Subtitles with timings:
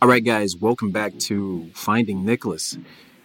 [0.00, 2.78] All right, guys, welcome back to Finding Nicholas.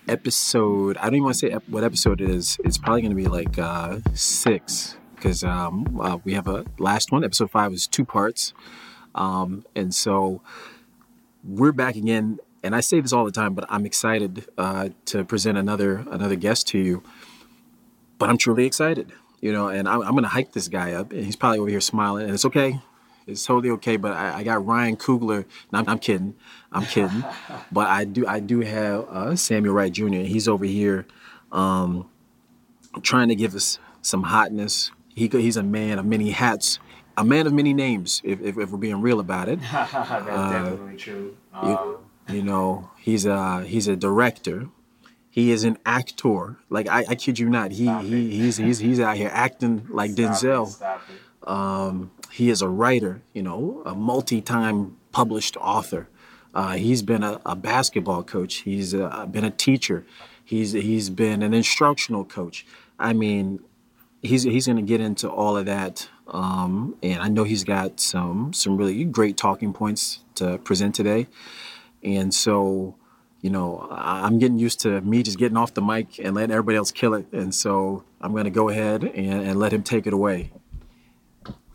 [0.08, 2.58] Episode, I don't even want to say ep- what episode it is.
[2.64, 7.12] It's probably going to be like uh, six because um, uh, we have a last
[7.12, 7.24] one.
[7.24, 8.54] Episode five was two parts.
[9.14, 10.42] Um, and so
[11.44, 12.40] we're back again.
[12.64, 16.36] And I say this all the time, but I'm excited uh, to present another another
[16.36, 17.04] guest to you.
[18.18, 19.12] But I'm truly excited,
[19.42, 21.12] you know, and I'm, I'm going to hype this guy up.
[21.12, 22.80] And he's probably over here smiling, and it's okay.
[23.28, 23.98] It's totally okay.
[23.98, 25.46] But I, I got Ryan Coogler.
[25.72, 26.36] No, I'm, I'm kidding.
[26.72, 27.24] I'm kidding.
[27.72, 30.24] but I do I do have uh, Samuel Wright Jr.
[30.24, 31.06] He's over here
[31.52, 32.10] um,
[33.02, 34.92] trying to give us some hotness.
[35.16, 36.80] He he's a man of many hats,
[37.18, 38.22] a man of many names.
[38.24, 41.38] If, if, if we're being real about it, That's definitely true.
[41.54, 41.98] Um,
[42.30, 44.68] you know, he's a he's a director.
[45.30, 46.58] He is an actor.
[46.70, 47.72] Like I, I kid you not.
[47.72, 48.32] He he it.
[48.32, 50.82] he's he's he's out here acting like stop Denzel.
[50.82, 51.20] It.
[51.46, 56.08] Um, he is a writer, you know, a multi-time published author.
[56.54, 58.56] Uh, he's been a, a basketball coach.
[58.56, 60.06] He's uh been a teacher.
[60.44, 62.66] He's he's been an instructional coach.
[63.00, 63.60] I mean,
[64.22, 68.00] he's he's going to get into all of that, um, and I know he's got
[68.00, 71.28] some some really great talking points to present today.
[72.04, 72.96] And so,
[73.42, 76.78] you know, I'm getting used to me just getting off the mic and letting everybody
[76.78, 77.26] else kill it.
[77.32, 80.52] And so I'm going to go ahead and, and let him take it away.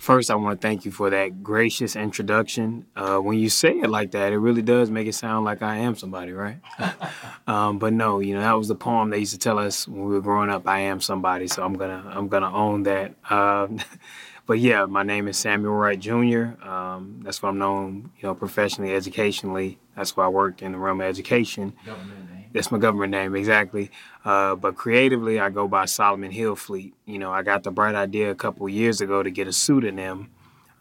[0.01, 2.87] First, I want to thank you for that gracious introduction.
[2.97, 5.77] Uh, when you say it like that, it really does make it sound like I
[5.77, 6.57] am somebody, right?
[7.47, 10.07] um, but no, you know that was the poem they used to tell us when
[10.07, 10.67] we were growing up.
[10.67, 13.13] I am somebody, so I'm gonna I'm gonna own that.
[13.31, 13.79] Um,
[14.47, 16.67] but yeah, my name is Samuel Wright Jr.
[16.67, 19.79] Um, that's what I'm known, you know, professionally, educationally.
[19.97, 21.75] That's why I work in the realm of education.
[21.85, 22.45] Government name.
[22.55, 23.91] That's my government name, exactly.
[24.25, 26.93] Uh, but creatively, I go by Solomon Hillfleet.
[27.07, 30.31] You know, I got the bright idea a couple years ago to get a pseudonym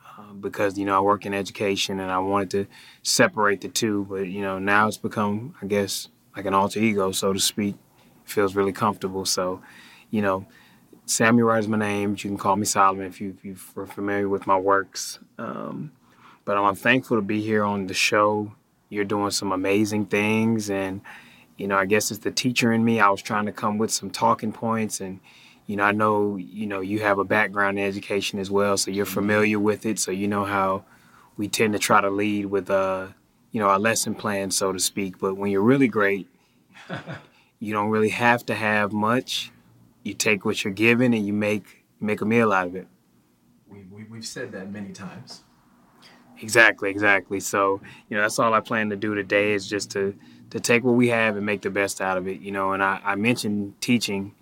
[0.05, 2.67] uh, because, you know, I work in education and I wanted to
[3.01, 4.05] separate the two.
[4.09, 7.75] But, you know, now it's become, I guess, like an alter ego, so to speak.
[8.25, 9.25] It feels really comfortable.
[9.25, 9.61] So,
[10.09, 10.45] you know,
[11.05, 12.11] Samuel Wright is my name.
[12.11, 15.19] But You can call me Solomon if, you, if you're familiar with my works.
[15.37, 15.93] Um,
[16.43, 18.51] but I'm thankful to be here on the show.
[18.89, 21.01] You're doing some amazing things and
[21.59, 22.99] you know, I guess it's the teacher in me.
[22.99, 25.19] I was trying to come with some talking points and
[25.67, 28.89] you know, I know, you know, you have a background in education as well, so
[28.89, 30.83] you're familiar with it, so you know how
[31.37, 33.09] we tend to try to lead with uh,
[33.51, 35.19] you know, our lesson plan, so to speak.
[35.19, 36.27] But when you're really great,
[37.59, 39.51] you don't really have to have much.
[40.03, 42.87] You take what you're given and you make make a meal out of it.
[43.67, 45.43] We, we, we've said that many times.
[46.41, 47.39] Exactly, exactly.
[47.41, 50.15] So, you know, that's all I plan to do today is just to
[50.51, 52.73] to take what we have and make the best out of it, you know.
[52.73, 54.33] And I, I mentioned teaching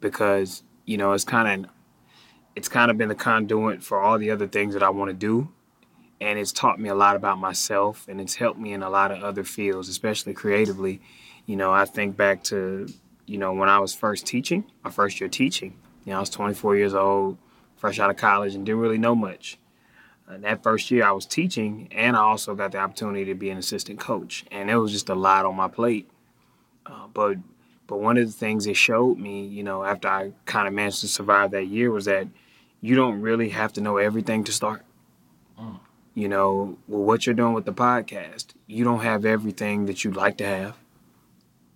[0.00, 1.70] because, you know, it's kind of
[2.54, 5.14] it's kind of been the conduit for all the other things that I want to
[5.14, 5.48] do.
[6.20, 9.10] And it's taught me a lot about myself and it's helped me in a lot
[9.10, 11.02] of other fields, especially creatively.
[11.44, 12.88] You know, I think back to,
[13.26, 15.76] you know, when I was first teaching, my first year teaching.
[16.06, 17.36] You know, I was 24 years old,
[17.76, 19.58] fresh out of college, and didn't really know much.
[20.28, 23.50] Uh, that first year I was teaching, and I also got the opportunity to be
[23.50, 26.10] an assistant coach, and it was just a lot on my plate.
[26.84, 27.36] Uh, but
[27.86, 31.00] but one of the things it showed me, you know, after I kind of managed
[31.02, 32.26] to survive that year, was that
[32.80, 34.82] you don't really have to know everything to start.
[36.14, 40.16] You know, well, what you're doing with the podcast, you don't have everything that you'd
[40.16, 40.76] like to have,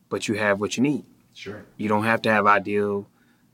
[0.09, 1.05] but you have what you need.
[1.35, 1.67] Sure.
[1.77, 3.07] You don't have to have ideal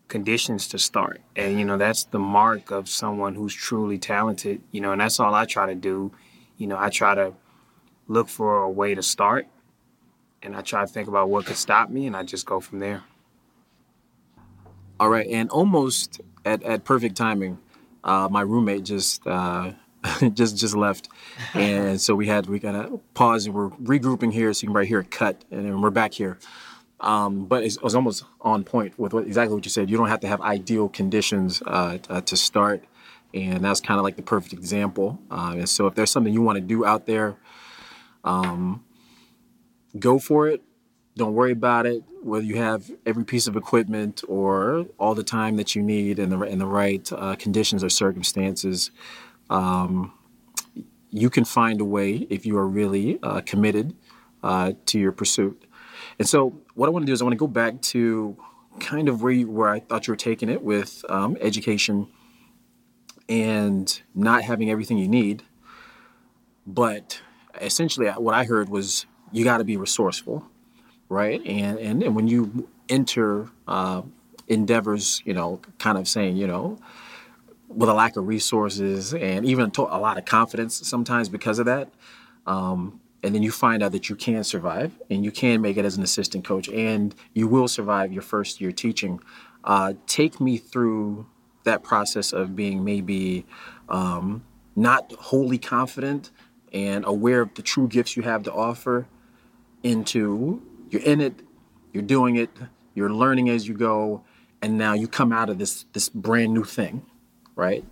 [0.09, 1.21] conditions to start.
[1.35, 5.19] And, you know, that's the mark of someone who's truly talented, you know, and that's
[5.19, 6.13] all I try to do.
[6.57, 7.35] You know, I try to
[8.09, 9.47] look for a way to start
[10.43, 12.79] and I try to think about what could stop me and I just go from
[12.79, 13.03] there.
[14.99, 17.59] All right, and almost at, at perfect timing,
[18.03, 19.73] uh, my roommate just uh,
[20.33, 21.11] just just left,
[21.55, 24.89] and so we had we gotta pause and we're regrouping here, so you can right
[24.89, 26.39] here cut, and then we're back here.
[27.01, 29.91] Um, but it was almost on point with what, exactly what you said.
[29.91, 32.85] You don't have to have ideal conditions uh, uh, to start,
[33.35, 35.21] and that's kind of like the perfect example.
[35.31, 37.37] Uh, and so if there's something you want to do out there,
[38.25, 38.83] um,
[39.99, 40.63] go for it
[41.17, 45.57] don't worry about it whether you have every piece of equipment or all the time
[45.57, 48.91] that you need in the the right uh, conditions or circumstances
[49.51, 50.13] um,
[51.11, 53.95] you can find a way if you are really uh, committed
[54.43, 55.65] uh, to your pursuit
[56.19, 58.37] and so what i want to do is i want to go back to
[58.79, 62.07] kind of where you where i thought you were taking it with um, education
[63.29, 65.43] and not having everything you need
[66.67, 67.21] but
[67.61, 70.49] essentially what i heard was you got to be resourceful
[71.09, 71.45] right?
[71.47, 74.03] And and, and when you enter uh,
[74.49, 76.79] endeavors, you know, kind of saying, you know,
[77.69, 81.89] with a lack of resources and even a lot of confidence sometimes because of that,
[82.47, 85.85] um, and then you find out that you can survive and you can make it
[85.85, 89.19] as an assistant coach and you will survive your first year teaching.
[89.65, 91.27] Uh, take me through
[91.65, 93.45] that process of being maybe
[93.89, 94.45] um,
[94.77, 96.31] not wholly confident
[96.73, 99.09] and aware of the true gifts you have to offer
[99.83, 101.41] into you're in it,
[101.93, 102.51] you're doing it,
[102.95, 104.23] you're learning as you go,
[104.63, 107.05] and now you come out of this this brand new thing,
[107.57, 107.85] right?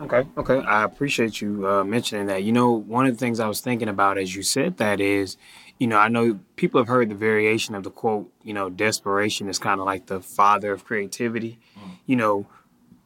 [0.00, 0.60] Okay, okay.
[0.60, 2.44] I appreciate you uh, mentioning that.
[2.44, 5.36] You know, one of the things I was thinking about as you said that is,
[5.78, 9.48] you know, I know people have heard the variation of the quote, you know, desperation
[9.48, 11.58] is kind of like the father of creativity.
[11.76, 11.90] Mm.
[12.06, 12.46] You know,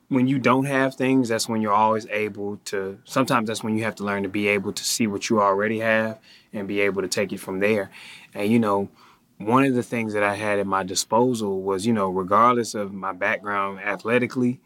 [0.09, 3.85] when you don't have things, that's when you're always able to, sometimes that's when you
[3.85, 6.19] have to learn to be able to see what you already have
[6.53, 7.91] and be able to take it from there.
[8.35, 8.91] And, you know,
[9.39, 12.93] one of the things that I had at my disposal was, you know, regardless of
[12.93, 14.61] my background athletically,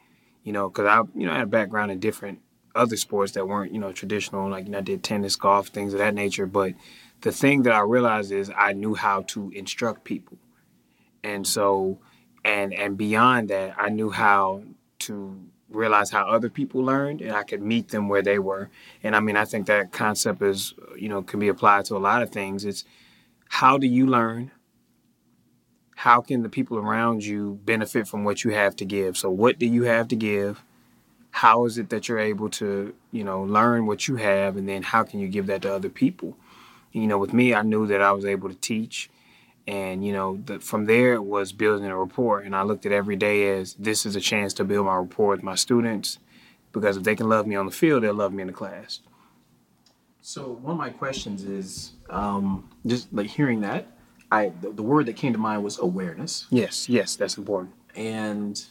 [0.46, 2.38] you know, because I, you know, I had a background in different
[2.72, 5.92] other sports that weren't, you know, traditional, like, you know, I did tennis, golf, things
[5.92, 6.46] of that nature.
[6.46, 6.74] But
[7.22, 10.38] the thing that I realized is I knew how to instruct people.
[11.24, 11.98] And so,
[12.44, 14.62] and, and beyond that, I knew how
[15.00, 15.36] to
[15.68, 18.70] realize how other people learned and I could meet them where they were.
[19.02, 21.98] And I mean, I think that concept is, you know, can be applied to a
[21.98, 22.64] lot of things.
[22.64, 22.84] It's
[23.48, 24.52] how do you learn?
[25.96, 29.16] How can the people around you benefit from what you have to give?
[29.16, 30.62] So what do you have to give?
[31.30, 34.82] How is it that you're able to, you know, learn what you have and then
[34.82, 36.36] how can you give that to other people?
[36.92, 39.08] You know, with me, I knew that I was able to teach
[39.66, 42.92] and, you know, the, from there it was building a rapport and I looked at
[42.92, 46.18] every day as this is a chance to build my rapport with my students
[46.72, 49.00] because if they can love me on the field, they'll love me in the class.
[50.20, 53.95] So one of my questions is um, just like hearing that,
[54.30, 56.46] I the, the word that came to mind was awareness.
[56.50, 57.74] Yes, yes, that's important.
[57.94, 58.64] And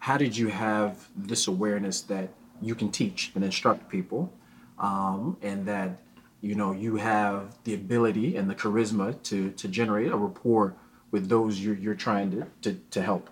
[0.00, 2.30] how did you have this awareness that
[2.60, 4.32] you can teach and instruct people,
[4.78, 5.98] um, and that
[6.40, 10.74] you know you have the ability and the charisma to to generate a rapport
[11.10, 13.30] with those you're you're trying to to, to help.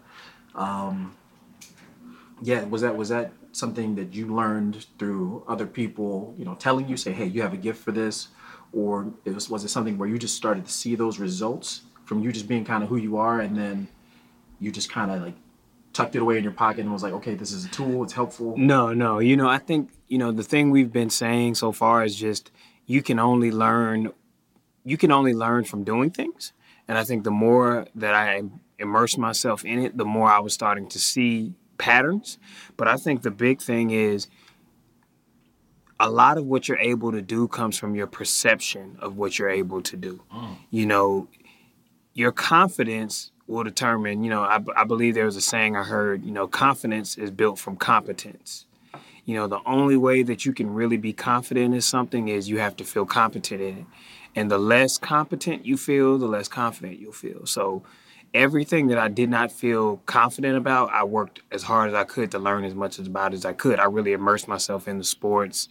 [0.55, 1.17] Um,
[2.43, 6.89] yeah, was that was that something that you learned through other people, you know, telling
[6.89, 8.29] you, say, hey, you have a gift for this,
[8.73, 12.21] or it was was it something where you just started to see those results from
[12.21, 13.89] you just being kind of who you are, and then
[14.59, 15.35] you just kind of like
[15.93, 18.13] tucked it away in your pocket and was like, okay, this is a tool, it's
[18.13, 18.57] helpful.
[18.57, 22.05] No, no, you know, I think you know the thing we've been saying so far
[22.05, 22.51] is just
[22.87, 24.13] you can only learn,
[24.85, 26.53] you can only learn from doing things,
[26.89, 28.43] and I think the more that I
[28.79, 32.39] immersed myself in it, the more I was starting to see patterns.
[32.77, 34.29] But I think the big thing is
[36.01, 39.51] a lot of what you're able to do comes from your perception of what you're
[39.51, 40.23] able to do.
[40.35, 40.57] Mm.
[40.71, 41.29] You know,
[42.15, 46.25] your confidence will determine, you know, I, I believe there was a saying I heard,
[46.25, 48.65] you know, confidence is built from competence.
[49.27, 52.59] You know, the only way that you can really be confident in something is you
[52.59, 53.85] have to feel competent in it.
[54.35, 57.45] And the less competent you feel, the less confident you'll feel.
[57.45, 57.83] So,
[58.33, 62.31] everything that I did not feel confident about, I worked as hard as I could
[62.31, 63.79] to learn as much about as I could.
[63.81, 65.69] I really immersed myself in the sports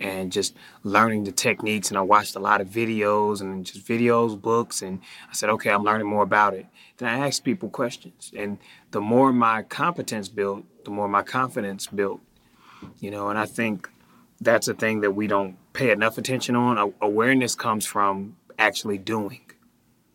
[0.00, 1.90] and just learning the techniques.
[1.90, 5.70] And I watched a lot of videos and just videos, books, and I said, okay,
[5.70, 6.66] I'm learning more about it.
[6.96, 8.58] Then I asked people questions, and
[8.90, 12.20] the more my competence built, the more my confidence built.
[12.98, 13.88] You know, and I think
[14.40, 16.94] that's a thing that we don't pay enough attention on.
[17.00, 19.40] Awareness comes from actually doing.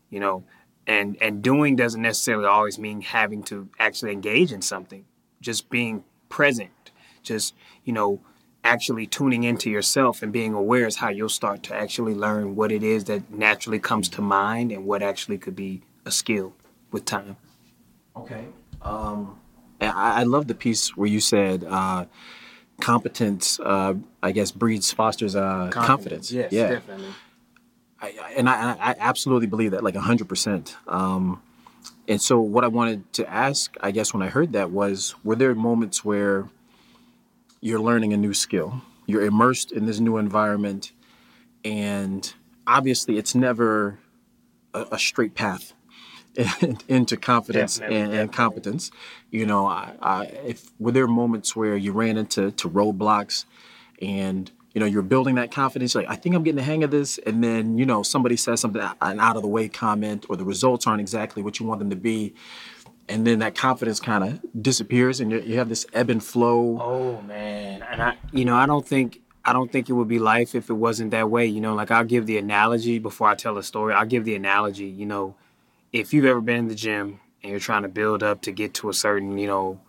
[0.10, 0.44] You know,
[0.88, 5.06] and and doing doesn't necessarily always mean having to actually engage in something
[5.42, 8.20] just being present just you know
[8.64, 12.72] actually tuning into yourself and being aware is how you'll start to actually learn what
[12.72, 16.54] it is that naturally comes to mind and what actually could be a skill
[16.92, 17.36] with time.
[18.16, 18.46] Okay
[18.84, 19.40] um
[19.82, 22.06] i, I love the piece where you said uh
[22.82, 26.32] competence uh i guess breeds fosters uh confidence, confidence.
[26.32, 26.70] yes yeah.
[26.70, 27.14] definitely
[28.04, 30.76] I, and I, I, absolutely believe that, like hundred um, percent.
[32.08, 35.36] And so, what I wanted to ask, I guess, when I heard that was, were
[35.36, 36.50] there moments where
[37.62, 40.92] you're learning a new skill, you're immersed in this new environment,
[41.64, 42.34] and
[42.68, 44.00] obviously, it's never
[44.74, 45.74] a, a straight path
[46.90, 48.92] into confidence and, and, competence.
[49.32, 53.46] You know, I, I, if were there moments where you ran into to roadblocks
[54.02, 55.94] and you know, you're building that confidence.
[55.94, 57.20] Like, I think I'm getting the hang of this.
[57.20, 60.46] And then, you know, somebody says something, an out of the way comment, or the
[60.46, 62.34] results aren't exactly what you want them to be.
[63.08, 66.80] And then that confidence kind of disappears and you have this ebb and flow.
[66.82, 67.84] Oh, man.
[67.84, 70.70] And I, you know, I don't think, I don't think it would be life if
[70.70, 71.46] it wasn't that way.
[71.46, 73.94] You know, like I'll give the analogy before I tell a story.
[73.94, 75.36] I'll give the analogy, you know,
[75.92, 78.74] if you've ever been in the gym and you're trying to build up to get
[78.76, 79.82] to a certain, you know,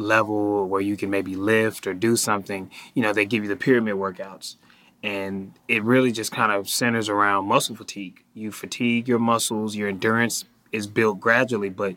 [0.00, 3.56] level where you can maybe lift or do something, you know, they give you the
[3.56, 4.56] pyramid workouts.
[5.02, 8.22] and it really just kind of centers around muscle fatigue.
[8.34, 11.96] You fatigue your muscles, your endurance is built gradually, but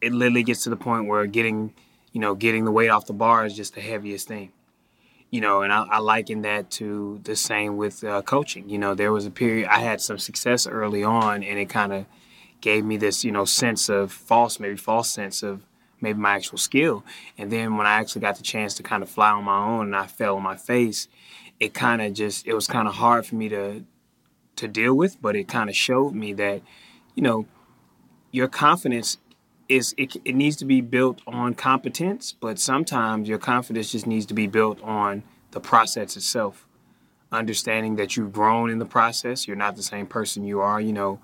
[0.00, 1.74] it literally gets to the point where getting,
[2.12, 4.52] you know, getting the weight off the bar is just the heaviest thing.
[5.30, 8.68] You know, and I, I liken that to the same with uh, coaching.
[8.70, 11.92] You know, there was a period I had some success early on, and it kind
[11.92, 12.06] of
[12.62, 15.62] gave me this, you know, sense of false, maybe false sense of
[16.00, 17.04] maybe my actual skill.
[17.36, 19.86] And then when I actually got the chance to kind of fly on my own
[19.86, 21.08] and I fell on my face,
[21.60, 23.84] it kind of just it was kind of hard for me to
[24.56, 26.62] to deal with, but it kind of showed me that
[27.14, 27.46] you know
[28.30, 29.18] your confidence
[29.68, 34.26] is it, it needs to be built on competence, but sometimes your confidence just needs
[34.26, 36.66] to be built on the process itself.
[37.30, 40.80] Understanding that you've grown in the process, you're not the same person you are.
[40.80, 41.20] You know,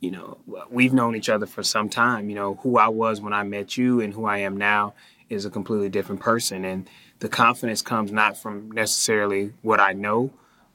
[0.00, 0.38] you know,
[0.70, 2.28] we've known each other for some time.
[2.28, 4.94] You know, who I was when I met you and who I am now
[5.30, 6.88] is a completely different person, and
[7.20, 10.30] the confidence comes not from necessarily what I know,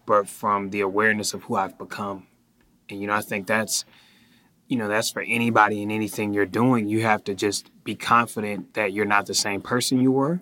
[0.05, 2.27] but from the awareness of who I've become.
[2.89, 3.85] And you know, I think that's
[4.69, 6.87] you know, that's for anybody and anything you're doing.
[6.87, 10.41] You have to just be confident that you're not the same person you were.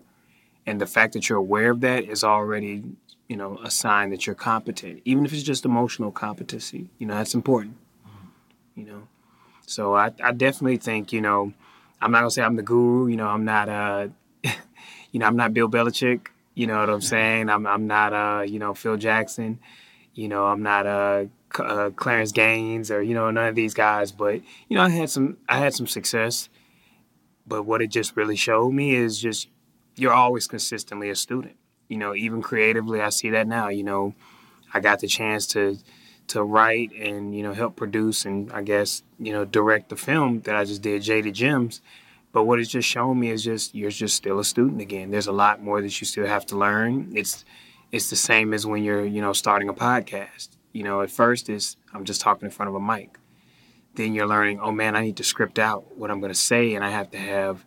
[0.65, 2.83] And the fact that you're aware of that is already,
[3.29, 6.89] you know, a sign that you're competent, even if it's just emotional competency.
[6.99, 7.77] You know, that's important.
[8.77, 9.07] You know,
[9.65, 11.51] so I, I definitely think, you know,
[11.99, 13.07] I'm not gonna say I'm the guru.
[13.07, 14.07] You know, I'm not uh
[15.11, 16.27] you know, I'm not Bill Belichick.
[16.53, 17.49] You know what I'm saying?
[17.49, 19.59] I'm I'm not uh, you know, Phil Jackson.
[20.13, 21.25] You know, I'm not uh,
[21.59, 24.11] uh, Clarence Gaines or you know none of these guys.
[24.11, 26.49] But you know, I had some I had some success.
[27.45, 29.49] But what it just really showed me is just
[29.95, 31.57] you're always consistently a student.
[31.89, 33.69] You know, even creatively, I see that now.
[33.69, 34.15] You know,
[34.73, 35.77] I got the chance to
[36.27, 40.41] to write and you know help produce and I guess you know direct the film
[40.41, 41.81] that I just did, Jaded Gems.
[42.33, 45.11] But what it's just shown me is just you're just still a student again.
[45.11, 47.11] There's a lot more that you still have to learn.
[47.15, 47.45] It's
[47.91, 50.49] it's the same as when you're you know starting a podcast.
[50.73, 53.17] You know, at first it's I'm just talking in front of a mic.
[53.95, 56.75] Then you're learning, oh man, I need to script out what I'm going to say,
[56.75, 57.65] and I have to have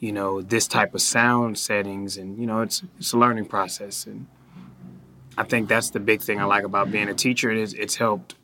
[0.00, 4.06] you know this type of sound settings, and you know it's it's a learning process.
[4.06, 4.26] And
[5.38, 7.50] I think that's the big thing I like about being a teacher.
[7.50, 8.34] Is it's helped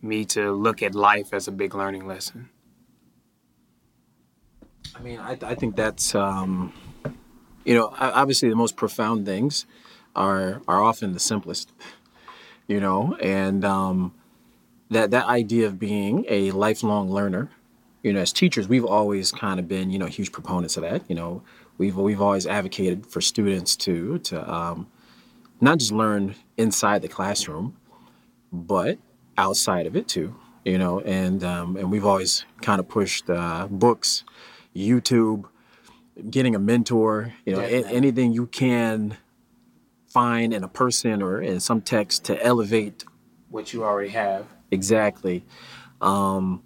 [0.00, 2.48] me to look at life as a big learning lesson.
[4.96, 6.72] I mean, I, I think that's, um,
[7.64, 9.66] you know, obviously the most profound things
[10.16, 11.70] are are often the simplest,
[12.66, 14.14] you know, and um,
[14.90, 17.50] that that idea of being a lifelong learner,
[18.02, 21.02] you know, as teachers, we've always kind of been, you know, huge proponents of that.
[21.08, 21.42] You know,
[21.76, 24.86] we've we've always advocated for students to to um,
[25.62, 27.76] not just learn inside the classroom,
[28.52, 28.98] but
[29.38, 30.34] outside of it too.
[30.64, 34.24] You know, and um, and we've always kind of pushed uh, books
[34.76, 35.44] YouTube,
[36.30, 39.16] getting a mentor, you know, a- anything you can
[40.06, 43.04] find in a person or in some text to elevate
[43.48, 44.46] what you already have.
[44.70, 45.44] Exactly.
[46.00, 46.62] Um,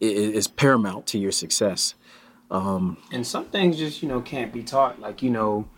[0.00, 1.94] is paramount to your success.
[2.50, 5.00] Um, and some things just, you know, can't be taught.
[5.00, 5.68] Like, you know,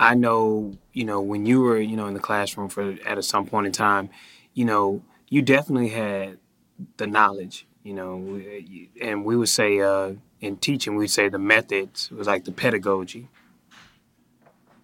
[0.00, 3.46] I know, you know, when you were, you know, in the classroom for at some
[3.46, 4.10] point in time,
[4.52, 6.38] you know, you definitely had
[6.96, 8.42] the knowledge, you know,
[9.00, 13.28] and we would say, uh, in teaching, we'd say the methods was like the pedagogy.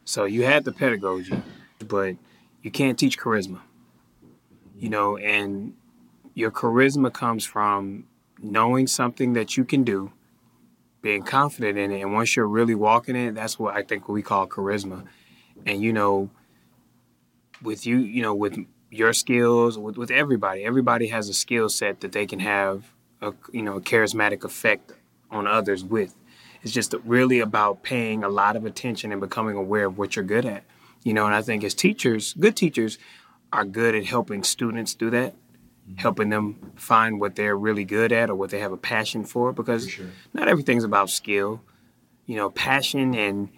[0.05, 1.43] So you had the pedagogy,
[1.81, 2.15] but
[2.63, 3.63] you can't teach charisma.
[4.79, 5.75] You know, and
[6.35, 8.07] your charisma comes from
[8.41, 10.13] knowing something that you can do,
[11.03, 14.23] being confident in it, and once you're really walking it, that's what I think we
[14.23, 15.09] call charisma.
[15.67, 16.31] And you know,
[17.63, 18.59] with you, you know, with
[18.91, 23.33] your skills, with, with everybody, everybody has a skill set that they can have a
[23.53, 24.93] you know a charismatic effect
[25.31, 26.15] on others with.
[26.63, 30.25] It's just really about paying a lot of attention and becoming aware of what you're
[30.25, 30.65] good at.
[31.03, 32.99] You know, and I think as teachers, good teachers
[33.53, 35.97] are good at helping students do that, mm-hmm.
[35.97, 39.53] helping them find what they're really good at or what they have a passion for
[39.53, 40.07] because for sure.
[40.33, 41.61] not everything's about skill.
[42.27, 43.51] You know, passion and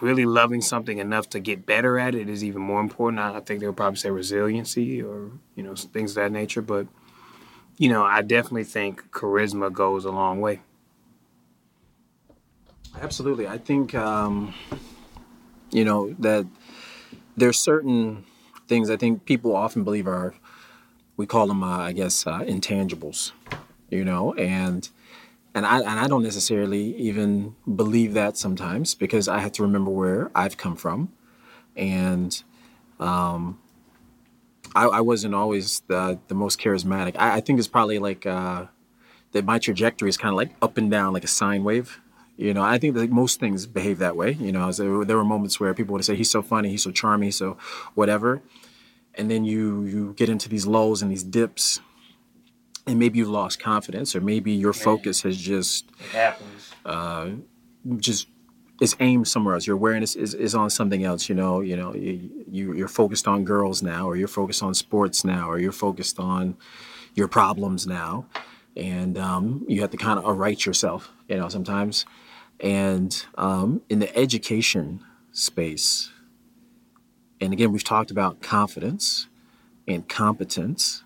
[0.00, 3.20] really loving something enough to get better at it is even more important.
[3.20, 6.62] I think they would probably say resiliency or, you know, things of that nature.
[6.62, 6.86] But,
[7.78, 10.60] you know, I definitely think charisma goes a long way.
[13.00, 13.46] Absolutely.
[13.46, 14.54] I think, um,
[15.70, 16.46] you know, that
[17.36, 18.24] there's certain
[18.68, 20.34] things I think people often believe are,
[21.16, 23.32] we call them, uh, I guess, uh, intangibles,
[23.90, 24.88] you know, and,
[25.54, 29.90] and I, and I don't necessarily even believe that sometimes because I have to remember
[29.90, 31.12] where I've come from.
[31.76, 32.42] And,
[33.00, 33.60] um,
[34.74, 37.16] I, I wasn't always the, the most charismatic.
[37.16, 38.66] I, I think it's probably like, uh,
[39.32, 42.00] that my trajectory is kind of like up and down like a sine wave
[42.36, 44.32] you know, I think that most things behave that way.
[44.32, 47.30] You know, there, were moments where people would say, he's so funny, he's so charming,
[47.30, 47.56] so
[47.94, 48.42] whatever.
[49.16, 51.80] and then you you get into these lulls and these dips
[52.86, 56.72] and maybe you've lost confidence or maybe your focus has just It happens.
[56.84, 57.30] uh,
[57.98, 58.28] just
[58.80, 59.66] is aimed somewhere else.
[59.66, 63.26] Your awareness is, is on something else you know you know you, you you're focused
[63.28, 66.56] on girls now or you're focused on sports now or you're focused on
[67.14, 68.26] your problems now.
[68.76, 72.04] And um, you have to kind of right yourself you know sometimes.
[72.60, 76.10] And um, in the education space
[77.40, 79.28] and again we've talked about confidence
[79.86, 81.02] and competence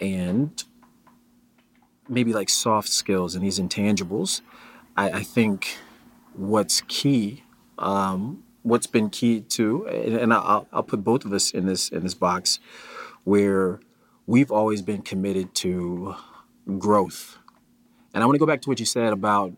[0.00, 0.64] and
[2.08, 4.40] maybe like soft skills and these intangibles
[4.96, 5.76] i, I think
[6.34, 7.42] what's key
[7.78, 11.88] um, what's been key to and, and I'll, I'll put both of us in this
[11.88, 12.58] in this box
[13.24, 13.80] where
[14.26, 16.16] we've always been committed to
[16.78, 17.38] growth.
[18.12, 19.52] And i want to go back to what you said about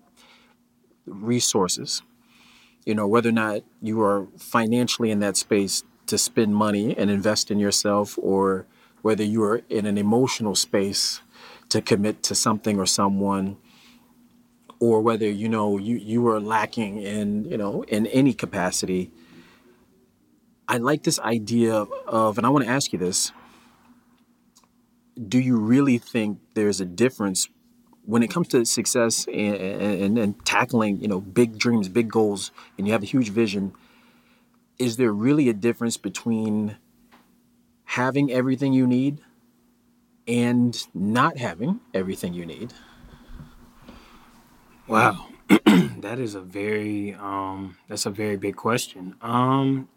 [1.06, 2.02] resources.
[2.84, 7.10] You know whether or not you are financially in that space to spend money and
[7.10, 8.66] invest in yourself or
[9.02, 11.20] whether you are in an emotional space
[11.68, 13.56] to commit to something or someone
[14.80, 19.10] or whether you know you you are lacking in you know in any capacity
[20.68, 23.32] i like this idea of and i want to ask you this
[25.28, 27.48] do you really think there's a difference
[28.04, 32.52] when it comes to success and, and, and tackling you know big dreams big goals
[32.76, 33.72] and you have a huge vision
[34.78, 36.76] is there really a difference between
[37.84, 39.20] having everything you need
[40.28, 42.72] and not having everything you need
[44.88, 49.16] Wow, that is a very um, that's a very big question.
[49.20, 49.90] Um,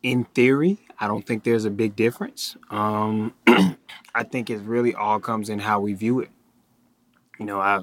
[0.00, 2.56] in theory, I don't think there's a big difference.
[2.70, 3.34] Um,
[4.14, 6.30] I think it really all comes in how we view it.
[7.40, 7.82] You know, I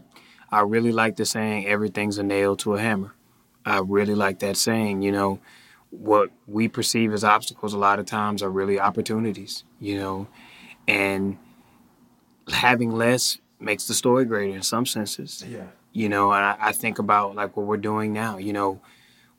[0.49, 3.13] I really like the saying "everything's a nail to a hammer."
[3.65, 5.01] I really like that saying.
[5.01, 5.41] You know,
[5.89, 9.65] what we perceive as obstacles a lot of times are really opportunities.
[9.81, 10.27] You know,
[10.87, 11.37] and
[12.49, 15.43] having less makes the story greater in some senses.
[15.47, 15.67] Yeah.
[15.93, 18.37] You know and I, I think about like what we're doing now.
[18.37, 18.81] You know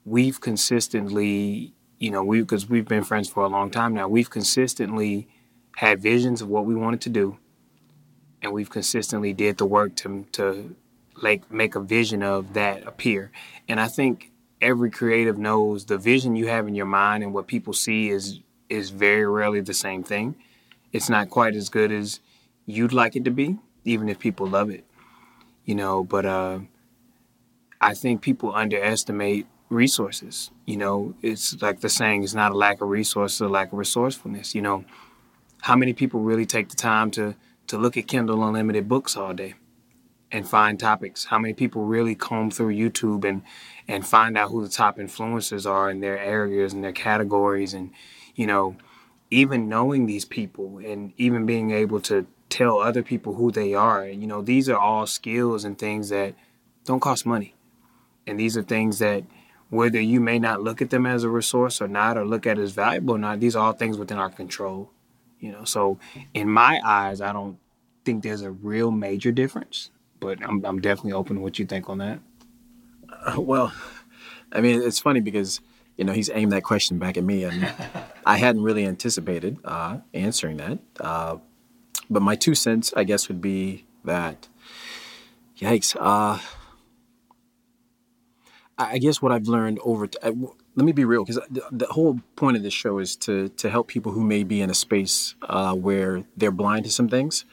[0.05, 4.09] we've consistently you know we because we've been friends for a long time now.
[4.09, 5.29] We've consistently
[5.77, 7.39] had visions of what we wanted to do.
[8.43, 10.75] And we've consistently did the work to to
[11.21, 13.31] like make a vision of that appear.
[13.69, 14.31] And i think
[14.61, 18.41] every creative knows the vision you have in your mind and what people see is
[18.69, 20.35] is very rarely the same thing
[20.97, 22.21] it's not quite as good as
[22.67, 24.85] you'd like it to be even if people love it
[25.65, 26.59] you know but uh
[27.81, 31.15] i think people underestimate resources you know?
[31.23, 34.63] It's like the saying it's not a lack of resources a lack of resourcefulness you
[34.63, 34.85] know?
[35.63, 37.35] How many people really take the time to
[37.69, 39.55] to look at kindle unlimited books all day
[40.31, 41.25] and find topics?
[41.25, 43.43] How many people really comb through youtube and
[43.89, 47.91] and find out who the top influencers are in their areas and their categories and
[48.35, 48.77] you know
[49.31, 54.07] even knowing these people and even being able to tell other people who they are
[54.07, 56.35] you know these are all skills and things that
[56.87, 57.55] don't cost money.
[58.27, 59.25] And these are things that
[59.69, 62.59] whether you may not look at them as a resource or not or look at
[62.59, 64.91] it as valuable or not these are all things within our control
[65.41, 65.65] you know.
[65.65, 65.99] So
[66.33, 67.59] in my eyes i don't
[68.05, 71.91] think there's a real major difference but i'm, I'm definitely open to what you think
[71.91, 72.21] on that.
[73.11, 73.73] Uh, well
[74.53, 75.61] i mean it's funny because
[75.97, 77.73] you know he's aimed that question back at me and
[78.27, 81.37] i hadn't really anticipated uh, answering that uh,
[82.11, 84.49] but my two cents i guess would be that
[85.59, 86.39] yikes uh,
[88.79, 90.07] I guess what I've learned over.
[90.07, 92.99] T- I, w- let me be real, because the, the whole point of this show
[92.99, 96.85] is to to help people who may be in a space uh, where they're blind
[96.85, 97.47] to some things.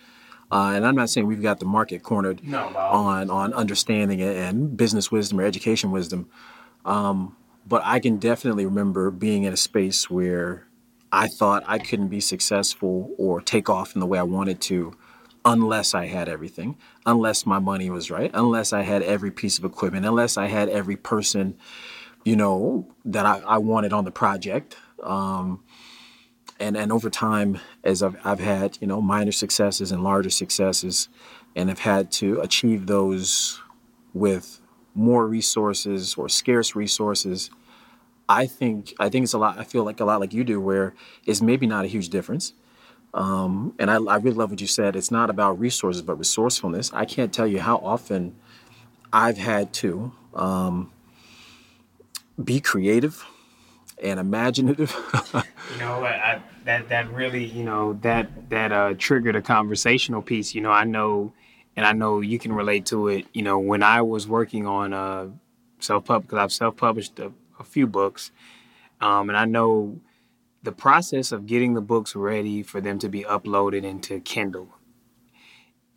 [0.51, 4.19] Uh, and I'm not saying we've got the market cornered No, all on on understanding
[4.19, 6.27] it and business wisdom or education wisdom.
[6.83, 10.67] Um, but I can definitely remember being in a space where
[11.11, 14.95] I thought I couldn't be successful or take off in the way I wanted to
[15.45, 19.65] unless I had everything, unless my money was right, unless I had every piece of
[19.65, 21.57] equipment, unless I had every person,
[22.23, 24.75] you know, that I, I wanted on the project.
[25.01, 25.63] Um,
[26.59, 31.09] and and over time, as I've, I've had, you know, minor successes and larger successes,
[31.55, 33.61] and have had to achieve those
[34.13, 34.61] with
[34.95, 37.49] more resources or scarce resources,
[38.29, 39.57] I think I think it's a lot.
[39.57, 40.93] I feel like a lot like you do, where
[41.25, 42.53] it's maybe not a huge difference.
[43.13, 44.95] Um, and I, I really love what you said.
[44.95, 46.91] It's not about resources, but resourcefulness.
[46.93, 48.35] I can't tell you how often
[49.11, 50.91] I've had to um,
[52.43, 53.23] be creative
[54.01, 54.95] and imaginative.
[55.73, 60.53] You know, I, that that really, you know, that that uh, triggered a conversational piece.
[60.53, 61.31] You know, I know,
[61.75, 63.25] and I know you can relate to it.
[63.33, 65.27] You know, when I was working on uh,
[65.79, 68.31] self pub because I've self published a, a few books,
[69.01, 69.99] um, and I know
[70.63, 74.69] the process of getting the books ready for them to be uploaded into Kindle.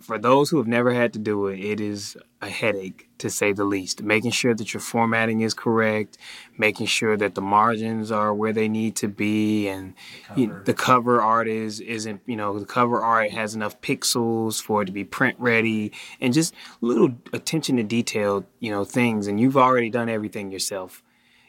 [0.00, 3.52] For those who have never had to do it, it is a headache to say
[3.52, 4.02] the least.
[4.02, 6.18] Making sure that your formatting is correct,
[6.58, 10.46] making sure that the margins are where they need to be, and the cover, you
[10.46, 14.82] know, the cover art is isn't you know the cover art has enough pixels for
[14.82, 19.26] it to be print ready, and just little attention to detail you know things.
[19.26, 21.02] And you've already done everything yourself,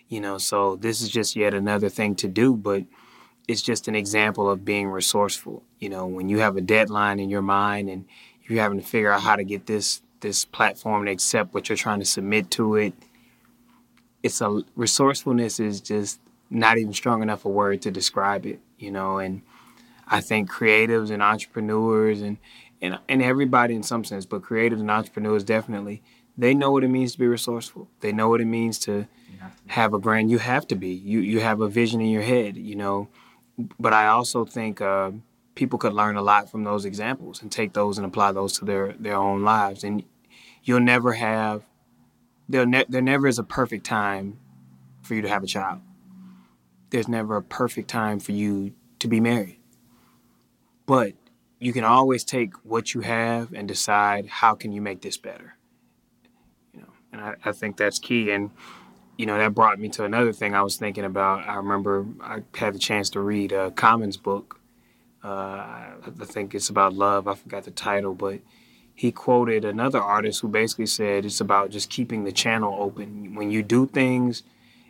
[0.07, 0.37] you know.
[0.37, 2.85] So this is just yet another thing to do, but
[3.47, 5.63] it's just an example of being resourceful.
[5.79, 8.05] You know, when you have a deadline in your mind and
[8.49, 11.77] you're having to figure out how to get this this platform to accept what you're
[11.77, 12.93] trying to submit to it,
[14.23, 18.59] it's a resourcefulness is just not even strong enough a word to describe it.
[18.77, 19.41] You know, and
[20.07, 22.37] I think creatives and entrepreneurs and
[22.81, 26.01] and and everybody in some sense, but creatives and entrepreneurs definitely
[26.39, 27.89] they know what it means to be resourceful.
[28.01, 29.07] They know what it means to,
[29.39, 30.29] have, to have a brand.
[30.29, 30.89] You have to be.
[30.89, 32.57] You you have a vision in your head.
[32.57, 33.09] You know
[33.79, 35.11] but I also think uh,
[35.57, 38.65] people could learn a lot from those examples and take those and apply those to
[38.65, 39.83] their their own lives.
[39.83, 40.03] And
[40.63, 41.63] you'll never have
[42.47, 44.39] there ne- there never is a perfect time
[45.01, 45.81] for you to have a child.
[46.91, 49.59] There's never a perfect time for you to be married.
[50.85, 51.13] But
[51.59, 55.57] you can always take what you have and decide how can you make this better.
[56.73, 58.31] You know, and I, I think that's key.
[58.31, 58.51] And
[59.17, 61.47] you know, that brought me to another thing I was thinking about.
[61.47, 64.56] I remember I had the chance to read a Common's book.
[65.23, 67.27] Uh, I think it's about love.
[67.27, 68.39] I forgot the title, but
[68.93, 73.35] he quoted another artist who basically said it's about just keeping the channel open.
[73.35, 74.43] When you do things,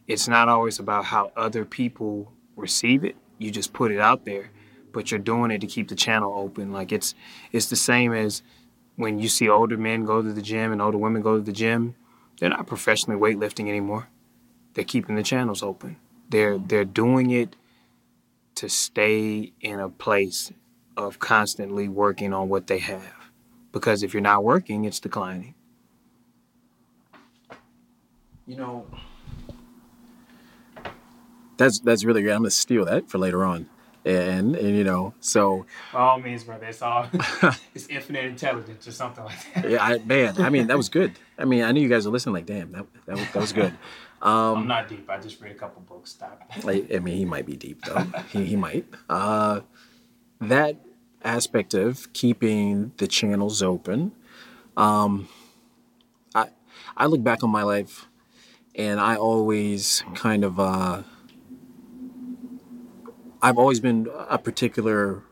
[0.07, 3.15] it's not always about how other people receive it.
[3.37, 4.51] You just put it out there,
[4.93, 6.71] but you're doing it to keep the channel open.
[6.71, 7.15] Like it's
[7.51, 8.41] it's the same as
[8.95, 11.51] when you see older men go to the gym and older women go to the
[11.51, 11.95] gym.
[12.39, 14.09] They're not professionally weightlifting anymore
[14.77, 15.97] they're keeping the channels open.
[16.29, 17.55] They're they're doing it
[18.57, 20.51] to stay in a place
[20.97, 23.13] of constantly working on what they have.
[23.71, 25.53] Because if you're not working, it's declining.
[28.47, 28.87] You know,
[31.57, 32.31] that's that's really great.
[32.31, 33.69] I'm gonna steal that for later on.
[34.05, 37.07] And, and you know, so by all means, brother, it's all
[37.75, 39.69] it's infinite intelligence or something like that.
[39.69, 41.11] yeah, I, man, I mean that was good.
[41.37, 42.35] I mean, I knew you guys were listening.
[42.35, 43.73] Like, damn, that that was, that was good.
[44.21, 45.09] Um, I'm not deep.
[45.09, 46.11] I just read a couple books.
[46.11, 46.41] Stop.
[46.65, 48.05] I, I mean, he might be deep though.
[48.31, 48.85] he, he might.
[49.09, 49.61] Uh,
[50.41, 50.77] that
[51.23, 54.13] aspect of keeping the channels open.
[54.75, 55.27] Um,
[56.33, 56.49] I
[56.95, 58.07] I look back on my life,
[58.75, 61.03] and I always kind of uh,
[63.41, 65.23] I've always been a particular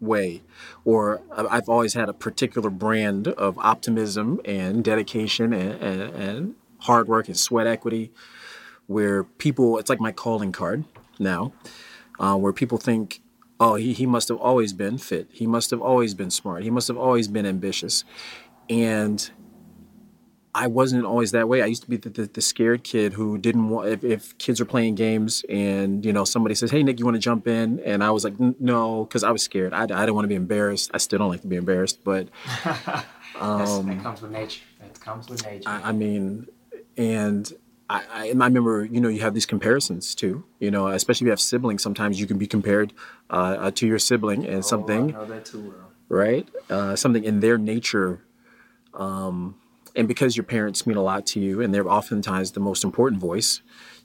[0.00, 0.42] way,
[0.84, 6.54] or I've always had a particular brand of optimism and dedication and, and, and
[6.88, 8.10] hard work and sweat equity,
[8.86, 10.84] where people, it's like my calling card
[11.18, 11.52] now,
[12.18, 13.20] uh, where people think,
[13.60, 15.28] oh, he, he must have always been fit.
[15.30, 16.62] He must have always been smart.
[16.62, 18.04] He must have always been ambitious.
[18.70, 19.30] And
[20.54, 21.60] I wasn't always that way.
[21.60, 24.58] I used to be the, the, the scared kid who didn't want, if, if, kids
[24.58, 27.80] are playing games and, you know, somebody says, hey, Nick, you want to jump in?
[27.80, 29.74] And I was like, no, because I was scared.
[29.74, 30.90] I, I didn't want to be embarrassed.
[30.94, 32.28] I still don't like to be embarrassed, but.
[33.40, 34.64] Um, that comes with nature.
[34.80, 35.68] That comes with nature.
[35.68, 36.48] I, I mean,
[36.98, 37.50] and
[37.88, 40.44] I, I, I, remember, you know, you have these comparisons too.
[40.58, 41.82] You know, especially if you have siblings.
[41.82, 42.92] Sometimes you can be compared
[43.30, 45.14] uh, uh, to your sibling and oh, something.
[45.14, 45.92] I know that too well.
[46.10, 48.22] Right, uh, something in their nature,
[48.94, 49.56] um,
[49.94, 53.20] and because your parents mean a lot to you, and they're oftentimes the most important
[53.20, 53.60] voice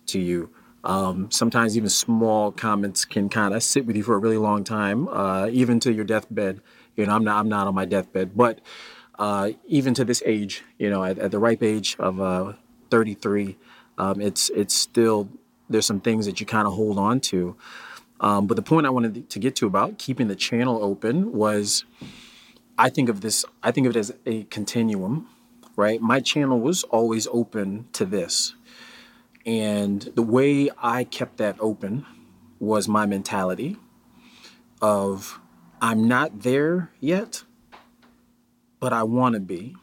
[0.08, 0.50] to you.
[0.84, 4.66] Um, sometimes even small comments can kind of sit with you for a really long
[4.66, 6.60] time, uh, even to your deathbed.
[6.98, 8.60] You know, I'm not I'm not on my deathbed, but
[9.18, 12.54] uh, even to this age, you know, at, at the ripe age of uh,
[12.94, 13.58] 33,
[13.98, 15.28] um, it's it's still
[15.68, 17.56] there's some things that you kind of hold on to.
[18.20, 21.86] Um, but the point I wanted to get to about keeping the channel open was,
[22.78, 23.46] I think of this.
[23.64, 25.28] I think of it as a continuum,
[25.76, 26.00] right?
[26.02, 28.54] My channel was always open to this,
[29.44, 32.06] and the way I kept that open
[32.60, 33.78] was my mentality
[34.84, 35.40] of
[35.82, 37.44] I'm not there yet,
[38.80, 39.76] but I want to be,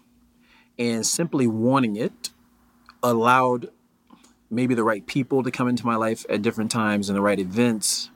[0.78, 2.30] and simply wanting it
[3.02, 3.70] allowed
[4.50, 7.38] maybe the right people to come into my life at different times and the right
[7.38, 8.10] events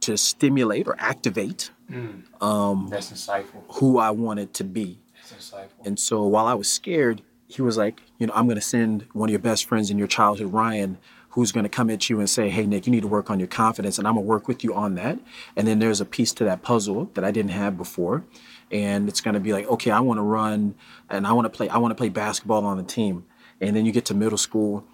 [0.00, 2.22] to stimulate or activate mm.
[2.42, 3.62] um, that's insightful.
[3.74, 4.98] who i wanted to be.
[5.14, 5.86] That's insightful.
[5.86, 9.06] And so while i was scared he was like you know i'm going to send
[9.12, 10.98] one of your best friends in your childhood ryan
[11.30, 13.38] who's going to come at you and say hey nick you need to work on
[13.38, 15.18] your confidence and i'm going to work with you on that
[15.56, 18.24] and then there's a piece to that puzzle that i didn't have before
[18.70, 20.74] and it's going to be like okay i want to run
[21.08, 23.24] and i want to play i want to play basketball on the team
[23.60, 24.84] and then you get to middle school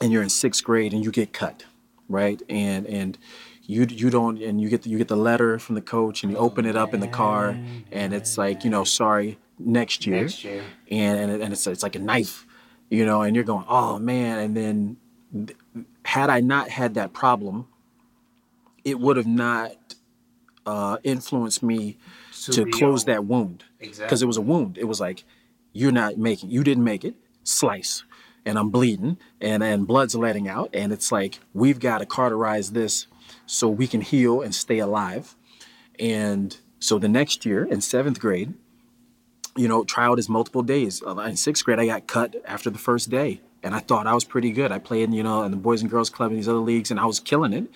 [0.00, 1.64] and you're in sixth grade and you get cut
[2.08, 2.42] right?
[2.48, 3.16] And and
[3.64, 6.32] you you don't and you get the, you get the letter from the coach and
[6.32, 7.56] you open it up in the car
[7.90, 10.62] and it's like you know sorry next year, Next year.
[10.90, 12.44] and and, and it's it's like a knife,
[12.90, 14.96] you know, and you're going oh man, and then
[16.04, 17.66] had I not had that problem,
[18.84, 19.94] it would have not
[20.66, 21.96] uh, influenced me
[22.50, 24.24] to close that wound because Exactly.
[24.24, 24.76] it was a wound.
[24.76, 25.24] It was like
[25.72, 28.04] you're not making, you didn't make it, slice,
[28.44, 32.72] and I'm bleeding, and and blood's letting out, and it's like we've got to cauterize
[32.72, 33.06] this
[33.46, 35.36] so we can heal and stay alive.
[35.98, 38.54] And so the next year in seventh grade,
[39.56, 41.02] you know, tryout is multiple days.
[41.02, 44.14] Uh, In sixth grade, I got cut after the first day, and I thought I
[44.14, 44.72] was pretty good.
[44.72, 46.98] I played, you know, in the Boys and Girls Club and these other leagues, and
[46.98, 47.70] I was killing it.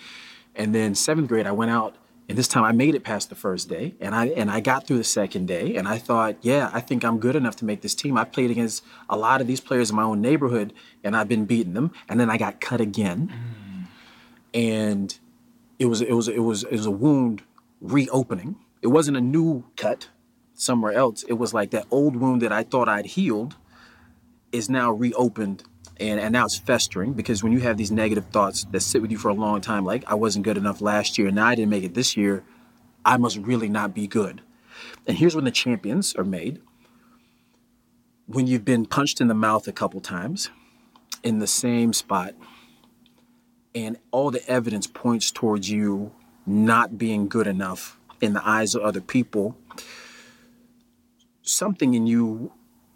[0.54, 1.96] And then seventh grade, I went out,
[2.28, 4.86] and this time I made it past the first day, and I and I got
[4.86, 7.82] through the second day, and I thought, yeah, I think I'm good enough to make
[7.82, 8.18] this team.
[8.18, 10.72] I played against a lot of these players in my own neighborhood,
[11.04, 11.92] and I've been beating them.
[12.08, 13.32] And then I got cut again,
[14.52, 15.16] and
[15.78, 17.42] it was it was it was it was a wound
[17.80, 18.56] reopening.
[18.82, 20.08] It wasn't a new cut
[20.54, 21.22] somewhere else.
[21.24, 23.56] It was like that old wound that I thought I'd healed
[24.52, 25.62] is now reopened
[25.98, 29.10] and, and now it's festering because when you have these negative thoughts that sit with
[29.10, 31.54] you for a long time, like I wasn't good enough last year and now I
[31.54, 32.44] didn't make it this year,
[33.04, 34.42] I must really not be good.
[35.06, 36.60] And here's when the champions are made.
[38.26, 40.50] When you've been punched in the mouth a couple times
[41.22, 42.34] in the same spot,
[43.74, 46.12] and all the evidence points towards you
[46.46, 49.56] not being good enough in the eyes of other people,
[51.42, 52.52] something in you,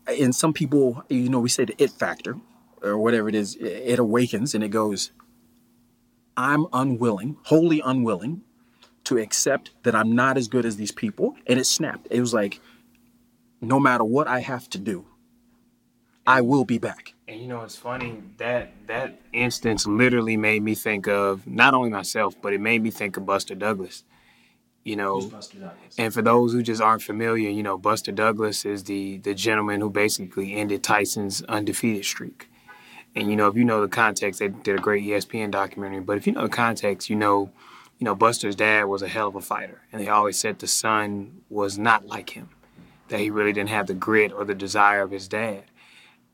[0.08, 2.36] in some people, you know, we say the it factor
[2.82, 5.12] or whatever it is, it awakens and it goes,
[6.36, 8.42] I'm unwilling, wholly unwilling
[9.04, 11.36] to accept that I'm not as good as these people.
[11.46, 12.08] And it snapped.
[12.10, 12.60] It was like,
[13.60, 15.06] no matter what I have to do,
[16.26, 17.14] I will be back.
[17.28, 21.90] And you know, it's funny that that instance literally made me think of not only
[21.90, 24.04] myself, but it made me think of Buster Douglas.
[24.82, 25.30] You know,
[25.98, 29.80] and for those who just aren't familiar, you know, Buster Douglas is the the gentleman
[29.80, 32.49] who basically ended Tyson's undefeated streak.
[33.14, 36.01] And you know, if you know the context, they did a great ESPN documentary.
[36.01, 37.51] But if you know the context, you know,
[37.99, 40.66] you know, Buster's dad was a hell of a fighter, and they always said the
[40.66, 42.49] son was not like him,
[43.09, 45.64] that he really didn't have the grit or the desire of his dad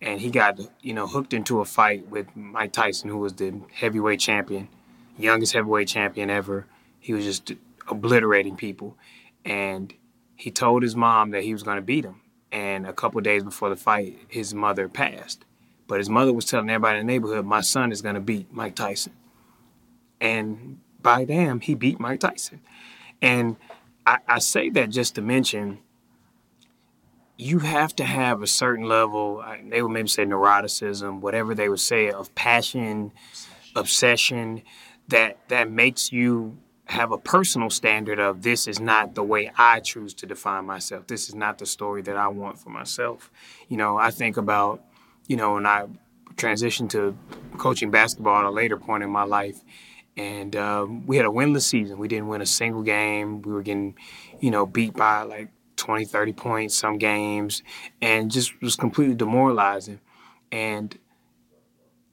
[0.01, 3.61] and he got you know hooked into a fight with Mike Tyson, who was the
[3.73, 4.69] heavyweight champion,
[5.17, 6.67] youngest heavyweight champion ever.
[6.99, 7.53] He was just
[7.89, 8.97] obliterating people,
[9.45, 9.95] and
[10.35, 12.21] he told his mom that he was going to beat him.
[12.53, 15.45] And a couple days before the fight, his mother passed.
[15.87, 18.53] But his mother was telling everybody in the neighborhood, "My son is going to beat
[18.53, 19.13] Mike Tyson."
[20.21, 22.61] And by damn, he beat Mike Tyson.
[23.23, 23.57] And
[24.07, 25.79] I, I say that just to mention
[27.37, 31.81] you have to have a certain level, they would maybe say neuroticism, whatever they would
[31.81, 33.13] say, of passion,
[33.75, 34.63] obsession,
[35.09, 39.81] that that makes you have a personal standard of this is not the way I
[39.81, 41.09] choose to define myself.
[41.09, 43.31] This is not the story that I want for myself.
[43.69, 44.85] You know, I think about,
[45.29, 45.87] you know, when I
[46.37, 47.17] transitioned to
[47.59, 49.61] coaching basketball at a later point in my life,
[50.17, 51.99] and um, we had a winless season.
[51.99, 53.43] We didn't win a single game.
[53.43, 53.97] We were getting,
[54.41, 57.63] you know, beat by like 20, 30 points some games,
[58.01, 60.01] and just was completely demoralizing.
[60.51, 60.99] And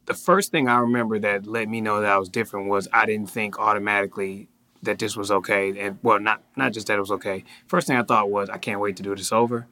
[0.05, 3.05] the first thing I remember that let me know that I was different was I
[3.05, 4.49] didn't think automatically
[4.81, 5.77] that this was okay.
[5.79, 7.45] And well, not not just that it was okay.
[7.67, 9.67] First thing I thought was I can't wait to do this over,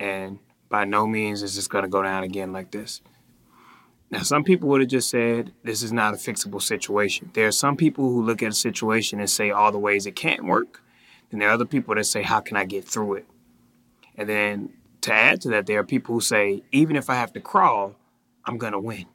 [0.00, 3.00] and by no means is this going to go down again like this.
[4.10, 7.30] Now, some people would have just said this is not a fixable situation.
[7.34, 10.16] There are some people who look at a situation and say all the ways it
[10.16, 10.82] can't work.
[11.30, 13.26] Then there are other people that say, how can I get through it?
[14.16, 14.70] And then
[15.02, 17.96] to add to that, there are people who say, even if I have to crawl,
[18.46, 19.06] I'm gonna win.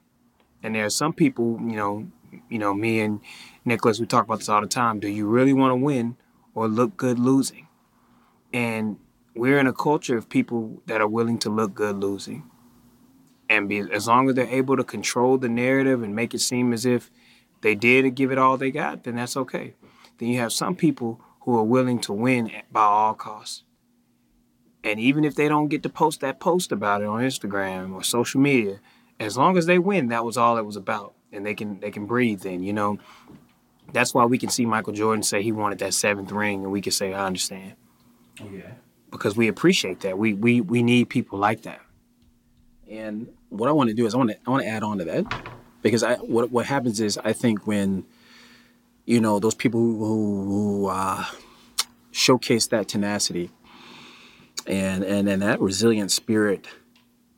[0.62, 2.08] And there are some people, you know,
[2.50, 3.20] you know, me and
[3.66, 5.00] Nicholas, we talk about this all the time.
[5.00, 6.18] Do you really want to win
[6.54, 7.68] or look good losing?
[8.54, 8.98] And
[9.36, 12.44] we're in a culture of people that are willing to look good losing.
[13.50, 16.74] And be as long as they're able to control the narrative and make it seem
[16.74, 17.12] as if
[17.62, 19.74] they did give it all they got, then that's okay.
[20.18, 23.64] Then you have some people who are willing to win by all costs.
[24.84, 28.04] And even if they don't get to post that post about it on Instagram or
[28.04, 28.80] social media,
[29.20, 31.14] as long as they win, that was all it was about.
[31.32, 33.00] And they can they can breathe then, you know.
[33.92, 36.82] That's why we can see Michael Jordan say he wanted that seventh ring and we
[36.82, 37.74] can say, I understand.
[38.42, 38.72] Oh, yeah.
[39.14, 40.18] Because we appreciate that.
[40.18, 41.80] We we we need people like that.
[42.90, 44.98] And what I want to do is I want to I want to add on
[44.98, 45.24] to that
[45.82, 48.06] because I what what happens is I think when
[49.06, 51.24] you know those people who, who uh,
[52.12, 53.52] showcase that tenacity
[54.68, 56.68] and and and that resilient spirit,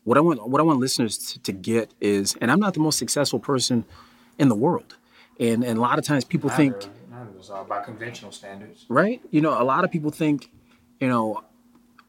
[0.03, 2.79] what I want what I want listeners to, to get is, and I'm not the
[2.79, 3.85] most successful person
[4.38, 4.95] in the world,
[5.39, 8.85] And and a lot of times people think Neither, neither of by conventional standards.
[8.89, 9.21] right?
[9.31, 10.51] You know, a lot of people think,
[10.99, 11.43] you know,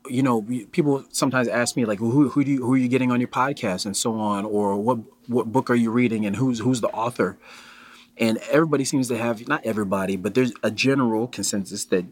[0.09, 0.42] you know,
[0.73, 3.29] people sometimes ask me like, who who do you, who are you getting on your
[3.29, 6.88] podcast and so on, or what what book are you reading and who's who's the
[6.88, 7.38] author?
[8.19, 12.07] And everybody seems to have not everybody, but there's a general consensus that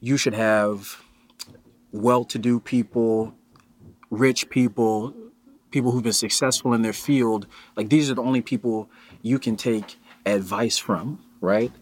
[0.00, 1.02] you should have
[1.90, 3.34] well-to-do people,
[4.10, 5.14] rich people,
[5.70, 7.46] people who've been successful in their field.
[7.76, 8.90] Like these are the only people
[9.22, 11.72] you can take advice from, right?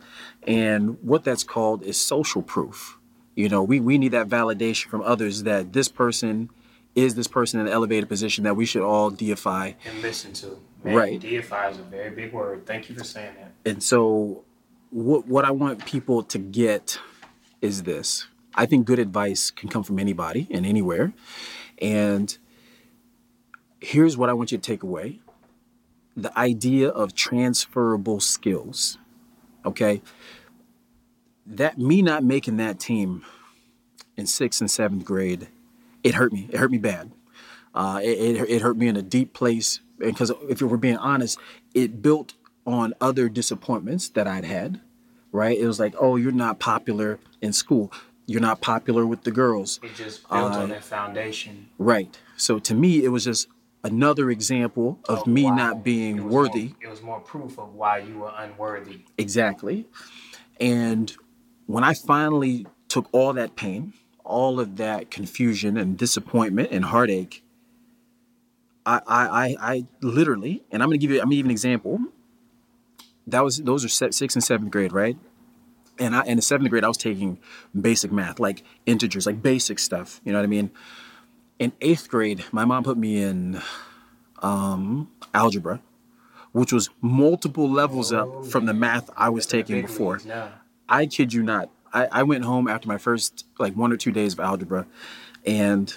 [0.44, 2.98] And what that's called is social proof.
[3.40, 6.50] You know, we, we need that validation from others that this person
[6.94, 9.72] is this person in an elevated position that we should all deify.
[9.87, 10.59] And listen to.
[10.85, 11.20] Man, Right.
[11.20, 12.66] Deify is a very big word.
[12.66, 13.53] Thank you for saying that.
[13.64, 14.44] And so
[14.90, 16.98] what what I want people to get
[17.61, 18.26] is this.
[18.55, 21.12] I think good advice can come from anybody and anywhere.
[21.81, 22.37] And
[23.81, 25.20] here's what I want you to take away.
[26.16, 28.98] The idea of transferable skills.
[29.64, 30.03] Okay?
[31.50, 33.24] That me not making that team
[34.16, 35.48] in 6th and 7th grade,
[36.04, 36.48] it hurt me.
[36.50, 37.10] It hurt me bad.
[37.74, 41.38] Uh, it, it, it hurt me in a deep place because if we're being honest,
[41.74, 42.34] it built
[42.66, 44.80] on other disappointments that I'd had,
[45.32, 45.58] right?
[45.58, 47.92] It was like, oh, you're not popular in school.
[48.26, 49.80] You're not popular with the girls.
[49.82, 51.68] It just built Uh, on that foundation.
[51.78, 52.16] Right.
[52.36, 53.48] So to me, it was just
[53.82, 56.68] another example of of me not being it worthy.
[56.68, 59.00] More, it was more proof of why you were unworthy.
[59.18, 59.86] Exactly.
[60.60, 61.16] And
[61.70, 63.92] when I finally took all that pain,
[64.24, 67.44] all of that confusion and disappointment and heartache,
[68.85, 71.50] I I I, I literally, and I'm gonna give you I'm gonna give you an
[71.52, 72.00] example.
[73.26, 75.16] That was those are sixth and seventh grade, right?
[75.98, 77.38] And I in the seventh grade I was taking
[77.78, 80.20] basic math, like integers, like basic stuff.
[80.24, 80.70] You know what I mean?
[81.59, 83.61] In eighth grade, my mom put me in
[84.42, 85.83] um, algebra,
[86.52, 90.20] which was multiple levels Oh, up from the math I was taking before.
[90.90, 91.70] I kid you not.
[91.92, 94.87] I, I went home after my first like one or two days of algebra,
[95.46, 95.96] and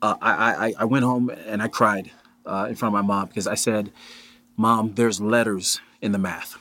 [0.00, 2.10] uh, I, I I went home and I cried
[2.46, 3.92] uh, in front of my mom because I said,
[4.56, 6.58] "Mom, there's letters in the math.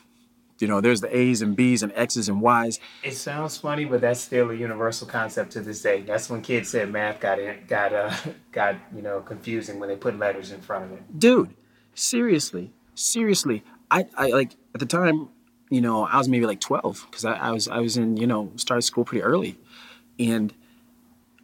[0.60, 2.80] You know, there's the A's and B's and X's and Y's.
[3.04, 6.02] It sounds funny, but that's still a universal concept to this day.
[6.02, 8.12] That's when kids said math got in, got uh,
[8.52, 11.19] got you know confusing when they put letters in front of it.
[11.19, 11.54] dude
[11.93, 15.30] seriously seriously i i like at the time
[15.69, 18.27] you know i was maybe like 12 because I, I was i was in you
[18.27, 19.58] know started school pretty early.
[20.19, 20.53] And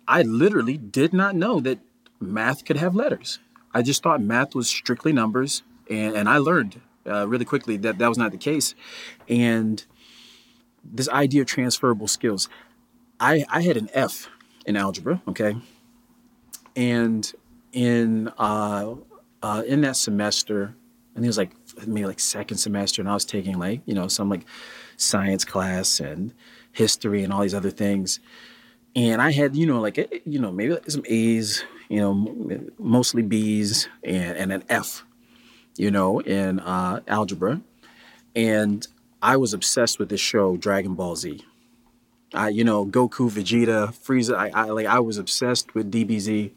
[0.07, 1.79] i literally did not know that
[2.19, 3.39] math could have letters.
[3.73, 7.97] I just thought math was strictly numbers and and i learned uh, really quickly that
[7.97, 8.75] that was not the case.
[9.27, 9.85] And
[10.83, 12.49] this idea of transferable skills
[13.19, 14.29] i i had an f
[14.65, 15.55] in algebra okay?
[16.75, 17.31] And
[17.73, 18.95] in uh,
[19.41, 20.75] uh, in that semester,
[21.15, 21.51] and it was like
[21.85, 24.45] maybe like second semester, and I was taking like you know some like
[24.97, 26.33] science class and
[26.71, 28.19] history and all these other things,
[28.95, 32.69] and I had you know like eh, you know maybe like some A's, you know
[32.77, 35.03] mostly B's and, and an F,
[35.75, 37.61] you know in uh, algebra,
[38.35, 38.87] and
[39.21, 41.45] I was obsessed with this show Dragon Ball Z.
[42.33, 44.35] I, you know, Goku, Vegeta, Frieza.
[44.35, 44.87] I, I like.
[44.87, 46.51] I was obsessed with DBZ,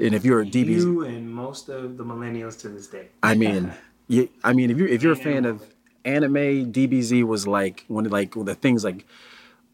[0.00, 3.08] and if you're a DBZ, You and most of the millennials to this day.
[3.22, 3.72] I mean,
[4.08, 5.62] you, I mean, if you're if you're a fan of
[6.04, 9.04] anime, DBZ was like one of like the things like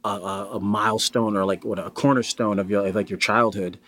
[0.05, 3.79] a, a, a milestone or like what a cornerstone of your of like your childhood.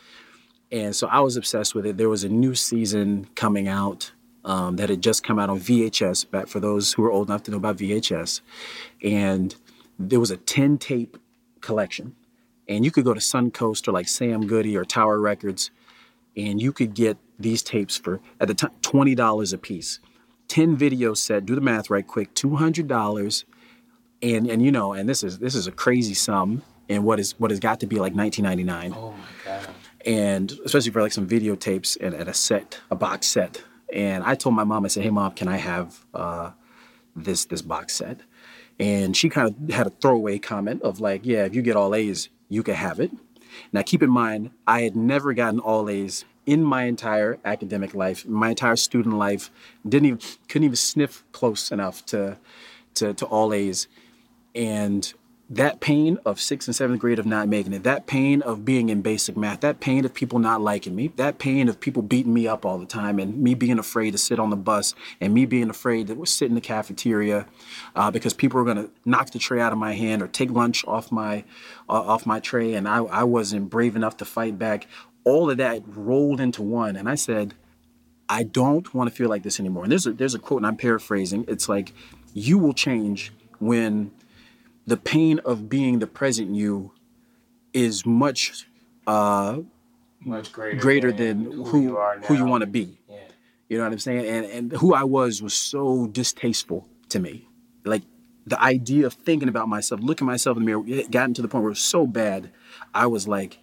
[0.71, 1.97] And so I was obsessed with it.
[1.97, 4.13] There was a new season coming out
[4.45, 6.31] um, that had just come out on VHS.
[6.31, 8.41] Back for those who are old enough to know about VHS,
[9.03, 9.55] and
[9.99, 11.17] there was a ten tape
[11.61, 12.17] collection,
[12.69, 15.71] and you could go to Suncoast or like Sam Goody or Tower Records
[16.37, 19.99] and you could get these tapes for at the time twenty dollars a piece.
[20.55, 21.47] Ten video set.
[21.47, 22.33] Do the math right quick.
[22.33, 23.45] Two hundred dollars,
[24.23, 27.33] and and you know, and this is this is a crazy sum and what is
[27.41, 29.69] what has got to be like nineteen ninety nine, Oh my god.
[30.07, 33.65] and especially for like some videotapes and, and a set, a box set.
[33.93, 36.53] And I told my mom, I said, "Hey, mom, can I have uh,
[37.17, 38.21] this this box set?"
[38.79, 41.97] And she kind of had a throwaway comment of like, "Yeah, if you get all
[41.97, 43.11] A's, you can have it."
[43.73, 48.27] Now, keep in mind, I had never gotten all A's in my entire academic life,
[48.27, 49.51] my entire student life.
[49.89, 52.39] Didn't even couldn't even sniff close enough to
[52.95, 53.89] to, to all A's,
[54.55, 55.13] and
[55.51, 58.89] that pain of sixth and seventh grade of not making it, that pain of being
[58.89, 62.33] in basic math, that pain of people not liking me, that pain of people beating
[62.33, 65.35] me up all the time, and me being afraid to sit on the bus, and
[65.35, 67.47] me being afraid to sit in the cafeteria
[67.95, 70.51] uh, because people were going to knock the tray out of my hand or take
[70.51, 71.45] lunch off my
[71.89, 74.87] uh, off my tray, and I, I wasn't brave enough to fight back.
[75.25, 77.55] All of that rolled into one, and I said,
[78.29, 79.85] I don't want to feel like this anymore.
[79.85, 81.45] And there's a there's a quote, and I'm paraphrasing.
[81.49, 81.93] It's like,
[82.33, 84.11] you will change when
[84.87, 86.93] the pain of being the present you
[87.73, 88.67] is much
[89.07, 89.59] uh,
[90.21, 92.99] Much greater, greater than who you are who you want to be.
[93.09, 93.17] Yeah.
[93.69, 94.27] You know what I'm saying?
[94.27, 97.49] And and who I was was so distasteful to me.
[97.85, 98.03] Like
[98.47, 101.49] the idea of thinking about myself, looking myself in the mirror, it gotten to the
[101.49, 102.51] point where it was so bad,
[102.95, 103.59] I was like,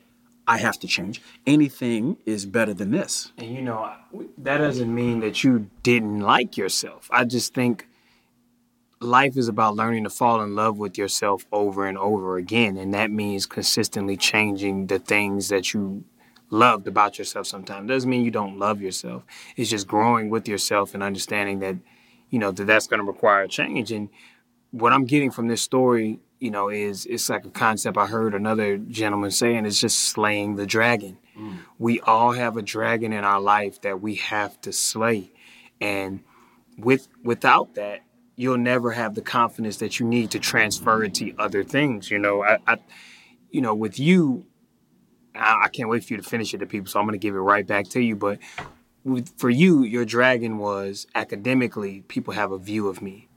[0.48, 1.22] I have to change.
[1.46, 3.32] Anything is better than this.
[3.38, 3.94] And you know,
[4.40, 7.08] that doesn't mean that you didn't like yourself.
[7.12, 7.88] I just think
[9.00, 12.78] life is about learning to fall in love with yourself over and over again.
[12.78, 16.04] And that means consistently changing the things that you
[16.50, 17.88] loved about yourself sometimes.
[17.88, 19.24] Doesn't mean you don't love yourself.
[19.56, 21.78] It's just growing with yourself and understanding that,
[22.30, 23.92] you know, that that's going to require change.
[23.92, 24.10] And
[24.72, 28.34] what I'm getting from this story, you know, is it's like a concept I heard
[28.34, 31.20] another gentleman saying it's just slaying the dragon.
[31.38, 31.60] Mm.
[31.78, 35.32] We all have a dragon in our life that we have to slay.
[35.80, 36.22] And
[36.80, 38.02] with without that,
[38.36, 42.10] you'll never have the confidence that you need to transfer it to other things.
[42.10, 42.78] You know, I, I
[43.52, 44.48] you know, with you,
[45.36, 47.36] I, I can't wait for you to finish it to people, so I'm gonna give
[47.36, 48.16] it right back to you.
[48.16, 48.40] But
[49.04, 53.30] with, for you, your dragon was academically, people have a view of me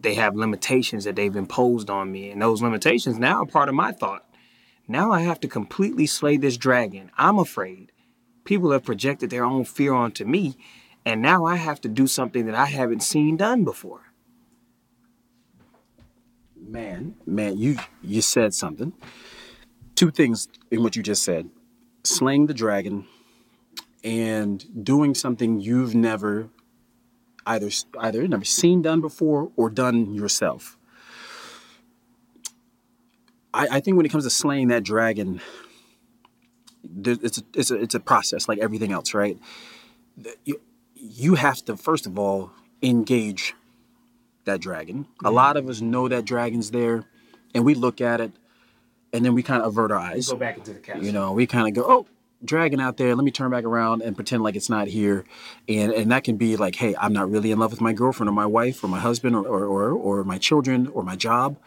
[0.00, 2.30] they have limitations that they've imposed on me.
[2.30, 4.24] And those limitations now are part of my thought.
[4.86, 7.10] Now I have to completely slay this dragon.
[7.18, 7.92] I'm afraid.
[8.44, 10.56] People have projected their own fear onto me.
[11.04, 14.12] And now I have to do something that I haven't seen done before.
[16.56, 18.92] Man, man, you you said something.
[19.94, 21.48] Two things in what you just said.
[22.04, 23.06] Slaying the dragon
[24.04, 26.50] and doing something you've never
[27.48, 30.76] either either never seen done before or done yourself.
[33.52, 35.40] I, I think when it comes to slaying that dragon,
[36.84, 39.38] there, it's a, it's a it's a process like everything else, right?
[40.44, 40.60] You,
[40.94, 42.50] you have to first of all
[42.82, 43.54] engage
[44.44, 45.06] that dragon.
[45.20, 45.34] A mm-hmm.
[45.34, 47.04] lot of us know that dragon's there,
[47.54, 48.32] and we look at it,
[49.12, 50.28] and then we kind of avert our eyes.
[50.28, 51.04] Go back into the castle.
[51.04, 52.06] You know, we kind of go, oh,
[52.44, 53.14] dragon out there.
[53.14, 55.24] Let me turn back around and pretend like it's not here.
[55.68, 58.28] And and that can be like, hey, I'm not really in love with my girlfriend
[58.28, 61.58] or my wife or my husband or or or, or my children or my job.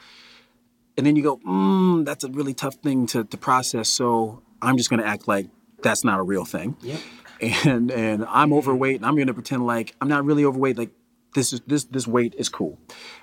[0.98, 3.90] And then you go, mm, that's a really tough thing to, to process.
[3.90, 5.48] So I'm just gonna act like
[5.82, 6.78] that's not a real thing.
[6.82, 7.00] Yep.
[7.42, 10.78] And and I'm overweight and I'm gonna pretend like I'm not really overweight.
[10.78, 10.92] Like
[11.34, 12.78] this is this this weight is cool,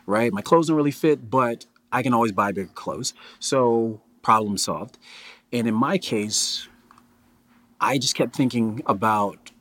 [0.06, 0.32] right?
[0.32, 3.14] My clothes don't really fit, but I can always buy bigger clothes.
[3.38, 4.98] So problem solved.
[5.52, 6.68] And in my case,
[7.80, 9.52] I just kept thinking about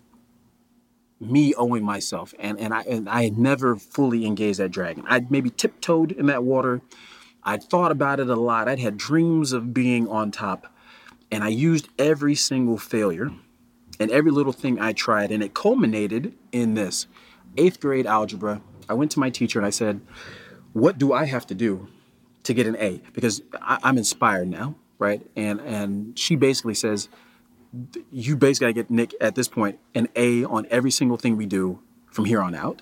[1.20, 5.03] me owing myself, and and I and I had never fully engaged that dragon.
[5.07, 6.82] I'd maybe tiptoed in that water.
[7.43, 8.68] I'd thought about it a lot.
[8.68, 10.74] I'd had dreams of being on top,
[11.32, 13.32] and I used every single failure
[13.99, 17.07] and every little thing I tried, and it culminated in this
[17.57, 18.61] eighth grade algebra.
[18.89, 20.01] I went to my teacher and I said,
[20.74, 21.88] "What do I have to do
[22.43, 25.26] to get an A?" Because I, I'm inspired now, right?
[25.36, 27.09] And and she basically says,
[28.11, 31.38] "You basically got to get Nick at this point an A on every single thing
[31.38, 31.80] we do
[32.11, 32.82] from here on out."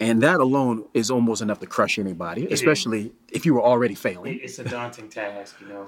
[0.00, 4.40] And that alone is almost enough to crush anybody, especially if you were already failing.
[4.42, 5.86] It's a daunting task, you know.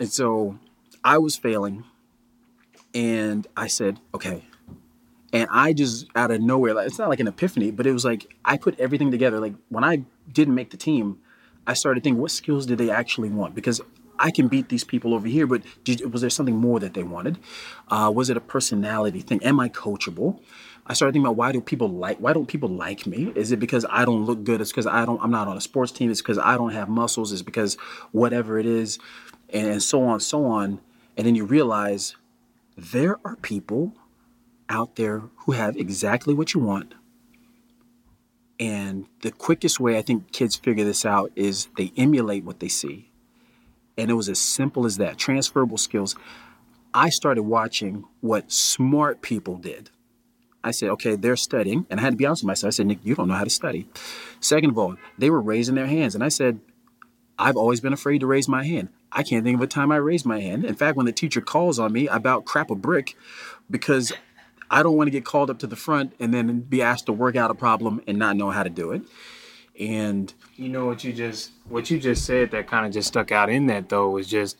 [0.00, 0.58] And so
[1.04, 1.84] I was failing,
[2.94, 4.44] and I said, okay.
[5.32, 8.04] And I just out of nowhere, like it's not like an epiphany, but it was
[8.04, 9.40] like I put everything together.
[9.40, 11.18] Like when I didn't make the team,
[11.66, 13.54] I started thinking, what skills did they actually want?
[13.54, 13.80] Because
[14.22, 17.02] I can beat these people over here, but did, was there something more that they
[17.02, 17.38] wanted?
[17.88, 19.42] Uh, was it a personality thing?
[19.42, 20.40] Am I coachable?
[20.86, 23.32] I started thinking about why do people like why don't people like me?
[23.34, 24.60] Is it because I don't look good?
[24.60, 26.10] It's because I don't I'm not on a sports team.
[26.10, 27.32] It's because I don't have muscles.
[27.32, 27.76] It's because
[28.12, 28.98] whatever it is,
[29.50, 30.80] and, and so on, so on.
[31.16, 32.16] And then you realize
[32.76, 33.92] there are people
[34.68, 36.94] out there who have exactly what you want.
[38.58, 42.68] And the quickest way I think kids figure this out is they emulate what they
[42.68, 43.11] see.
[43.96, 46.16] And it was as simple as that transferable skills.
[46.94, 49.90] I started watching what smart people did.
[50.64, 51.86] I said, okay, they're studying.
[51.90, 52.68] And I had to be honest with myself.
[52.68, 53.88] I said, Nick, you don't know how to study.
[54.40, 56.14] Second of all, they were raising their hands.
[56.14, 56.60] And I said,
[57.38, 58.88] I've always been afraid to raise my hand.
[59.10, 60.64] I can't think of a time I raised my hand.
[60.64, 63.16] In fact, when the teacher calls on me, I about crap a brick
[63.70, 64.12] because
[64.70, 67.12] I don't want to get called up to the front and then be asked to
[67.12, 69.02] work out a problem and not know how to do it.
[69.78, 73.32] And You know what you just what you just said that kind of just stuck
[73.32, 74.58] out in that though was just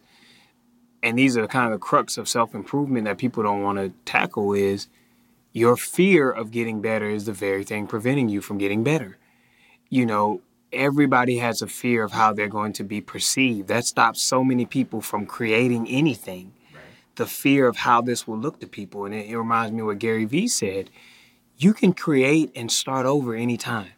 [1.02, 4.52] and these are kind of the crux of self-improvement that people don't want to tackle
[4.52, 4.86] is
[5.52, 9.18] your fear of getting better is the very thing preventing you from getting better.
[9.90, 10.40] You know,
[10.72, 13.68] everybody has a fear of how they're going to be perceived.
[13.68, 16.54] That stops so many people from creating anything.
[17.16, 19.04] The fear of how this will look to people.
[19.04, 20.88] And it, it reminds me of what Gary Vee said.
[21.58, 23.90] You can create and start over anytime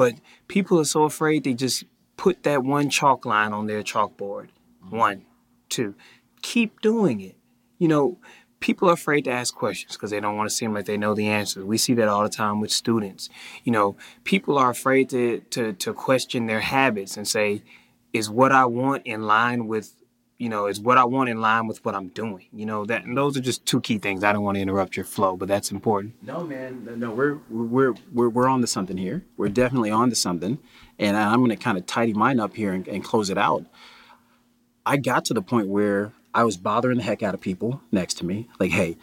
[0.00, 0.14] But
[0.48, 1.84] people are so afraid they just
[2.16, 4.48] put that one chalk line on their chalkboard.
[4.82, 4.96] Mm-hmm.
[4.96, 5.26] One,
[5.68, 5.94] two.
[6.40, 7.36] Keep doing it.
[7.76, 8.18] You know,
[8.60, 11.12] people are afraid to ask questions because they don't want to seem like they know
[11.12, 11.64] the answers.
[11.64, 13.28] We see that all the time with students.
[13.62, 17.62] You know, people are afraid to to to question their habits and say,
[18.14, 19.99] is what I want in line with
[20.40, 22.46] you know, is what I want in line with what I'm doing.
[22.50, 24.24] You know that, and those are just two key things.
[24.24, 26.14] I don't want to interrupt your flow, but that's important.
[26.22, 29.22] No, man, no, we're we're we're we're on to something here.
[29.36, 30.58] We're definitely on to something,
[30.98, 33.66] and I'm going to kind of tidy mine up here and, and close it out.
[34.86, 38.14] I got to the point where I was bothering the heck out of people next
[38.14, 38.96] to me, like, hey,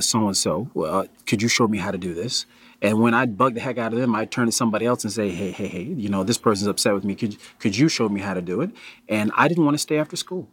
[0.00, 2.46] so and so, could you show me how to do this?
[2.80, 5.12] And when I'd bug the heck out of them, I'd turn to somebody else and
[5.12, 7.16] say, hey, hey, hey, you know, this person's upset with me.
[7.16, 8.70] Could could you show me how to do it?
[9.08, 10.48] And I didn't want to stay after school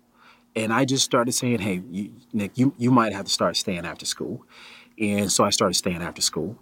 [0.58, 3.86] and I just started saying, "Hey, you, Nick, you you might have to start staying
[3.86, 4.44] after school,"
[5.00, 6.58] and so I started staying after school.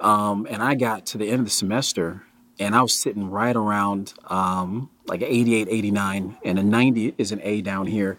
[0.00, 2.24] Um, and I got to the end of the semester,
[2.58, 7.40] and I was sitting right around um, like 88, 89, and a 90 is an
[7.42, 8.18] A down here.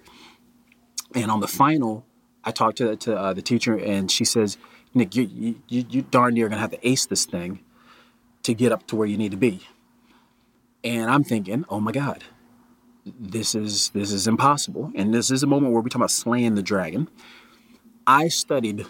[1.13, 2.05] And on the final,
[2.43, 4.57] I talked to to uh, the teacher, and she says,
[4.93, 5.23] "Nick, you
[5.67, 7.61] you, you darn near gonna have to ace this thing
[8.43, 9.67] to get up to where you need to be."
[10.83, 12.23] And I'm thinking, "Oh my God."
[13.05, 14.91] This is this is impossible.
[14.95, 17.07] And this is a moment where we talk about slaying the dragon.
[18.07, 18.85] I studied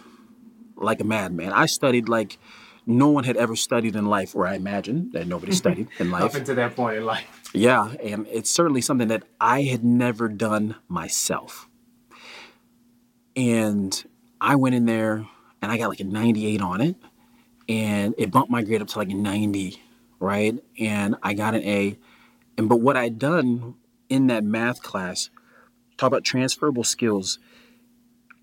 [0.75, 1.51] like a madman.
[1.51, 2.37] I studied like
[2.85, 6.23] no one had ever studied in life, or I imagine that nobody studied in life.
[6.23, 7.49] Up until that point in life.
[7.53, 11.67] Yeah, and it's certainly something that I had never done myself.
[13.35, 14.05] And
[14.39, 15.27] I went in there
[15.61, 16.95] and I got like a 98 on it,
[17.67, 19.81] and it bumped my grade up to like a 90,
[20.19, 20.61] right?
[20.79, 21.97] And I got an A.
[22.57, 23.75] And but what I'd done
[24.09, 25.29] in that math class,
[25.97, 27.39] talk about transferable skills.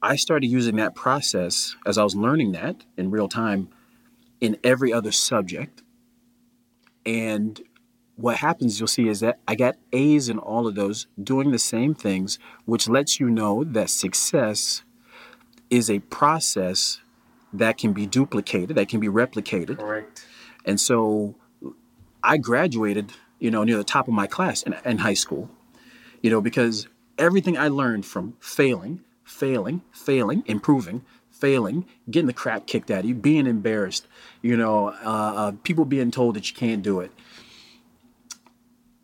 [0.03, 3.69] I started using that process as I was learning that in real time
[4.41, 5.83] in every other subject.
[7.07, 7.61] And
[8.17, 11.59] what happens, you'll see, is that I got A's in all of those doing the
[11.59, 14.83] same things, which lets you know that success
[15.71, 17.01] is a process
[17.53, 19.79] that can be duplicated, that can be replicated.
[19.79, 20.27] Correct.
[20.65, 21.37] And so
[22.23, 23.13] I graduated
[23.43, 25.51] you know, near the top of my class in, in high school,
[26.23, 26.87] you know, because
[27.19, 33.07] everything I learned from failing, failing, failing, improving, failing, getting the crap kicked out of
[33.07, 34.07] you, being embarrassed,
[34.43, 37.11] you know, uh, uh, people being told that you can't do it.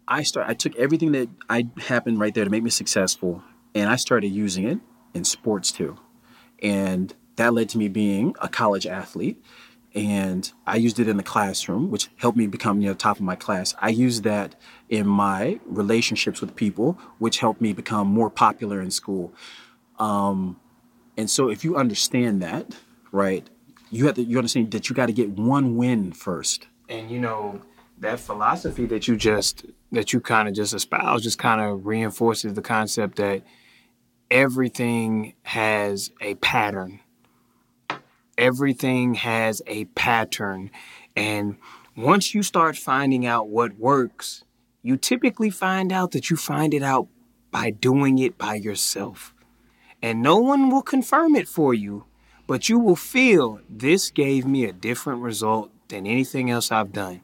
[0.06, 0.48] I start.
[0.48, 3.42] I took everything that I happened right there to make me successful,
[3.74, 4.78] and I started using it
[5.14, 5.98] in sports too,
[6.62, 9.42] and that led to me being a college athlete
[9.94, 13.22] and I used it in the classroom, which helped me become near the top of
[13.22, 13.74] my class.
[13.80, 14.54] I used that
[14.88, 19.32] in my relationships with people, which helped me become more popular in school.
[19.98, 20.60] Um,
[21.16, 22.76] and so, if you understand that,
[23.10, 23.48] right,
[23.90, 26.68] you have to you understand that you got to get one win first.
[26.88, 27.62] And you know
[27.98, 32.54] that philosophy that you just that you kind of just espouse just kind of reinforces
[32.54, 33.42] the concept that
[34.30, 37.00] everything has a pattern
[38.38, 40.70] everything has a pattern.
[41.16, 41.58] And
[41.96, 44.44] once you start finding out what works,
[44.82, 47.08] you typically find out that you find it out
[47.50, 49.34] by doing it by yourself.
[50.00, 52.04] And no one will confirm it for you,
[52.46, 57.22] but you will feel this gave me a different result than anything else I've done.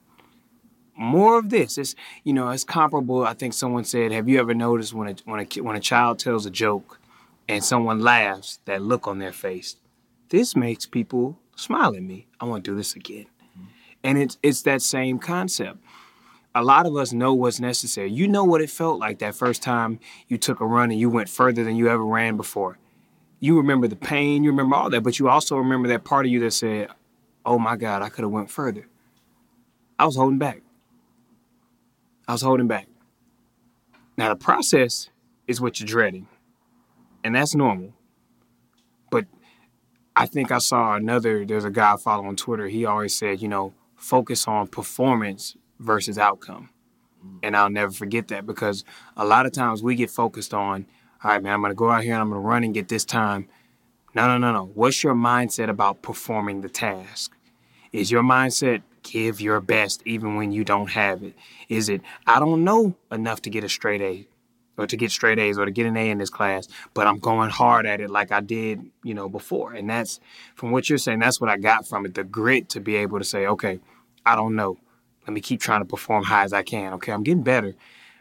[0.96, 1.78] More of this.
[1.78, 3.24] It's you know, it's comparable.
[3.24, 6.18] I think someone said, "Have you ever noticed when a when a when a child
[6.18, 7.00] tells a joke
[7.48, 9.76] and someone laughs, that look on their face?
[10.28, 12.26] This makes people smile at me.
[12.40, 13.26] I want to do this again.
[13.26, 13.64] Mm-hmm.
[14.02, 15.78] And it's it's that same concept.
[16.54, 18.10] A lot of us know what's necessary.
[18.10, 19.98] You know what it felt like that first time
[20.28, 22.78] you took a run and you went further than you ever ran before.
[23.40, 26.32] You remember the pain, you remember all that, but you also remember that part of
[26.32, 26.88] you that said,
[27.44, 28.86] "Oh my God, I could have went further."
[29.98, 30.62] I was holding back.
[32.26, 32.88] I was holding back.
[34.16, 35.10] Now the process
[35.46, 36.28] is what you're dreading,
[37.22, 37.92] and that's normal.
[40.16, 41.44] I think I saw another.
[41.44, 42.68] There's a guy I follow on Twitter.
[42.68, 46.70] He always said, you know, focus on performance versus outcome.
[47.24, 47.38] Mm.
[47.42, 48.84] And I'll never forget that because
[49.16, 50.86] a lot of times we get focused on,
[51.22, 52.74] all right, man, I'm going to go out here and I'm going to run and
[52.74, 53.48] get this time.
[54.14, 54.70] No, no, no, no.
[54.74, 57.36] What's your mindset about performing the task?
[57.92, 61.34] Is your mindset give your best even when you don't have it?
[61.68, 64.26] Is it, I don't know enough to get a straight A?
[64.76, 67.18] Or to get straight A's or to get an A in this class, but I'm
[67.18, 69.72] going hard at it like I did, you know, before.
[69.72, 70.20] And that's
[70.54, 72.14] from what you're saying, that's what I got from it.
[72.14, 73.80] The grit to be able to say, okay,
[74.26, 74.78] I don't know.
[75.26, 76.92] Let me keep trying to perform high as I can.
[76.94, 77.74] Okay, I'm getting better,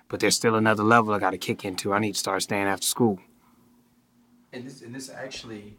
[0.08, 1.94] but there's still another level I got to kick into.
[1.94, 3.20] I need to start staying after school.
[4.54, 5.78] And this, and this actually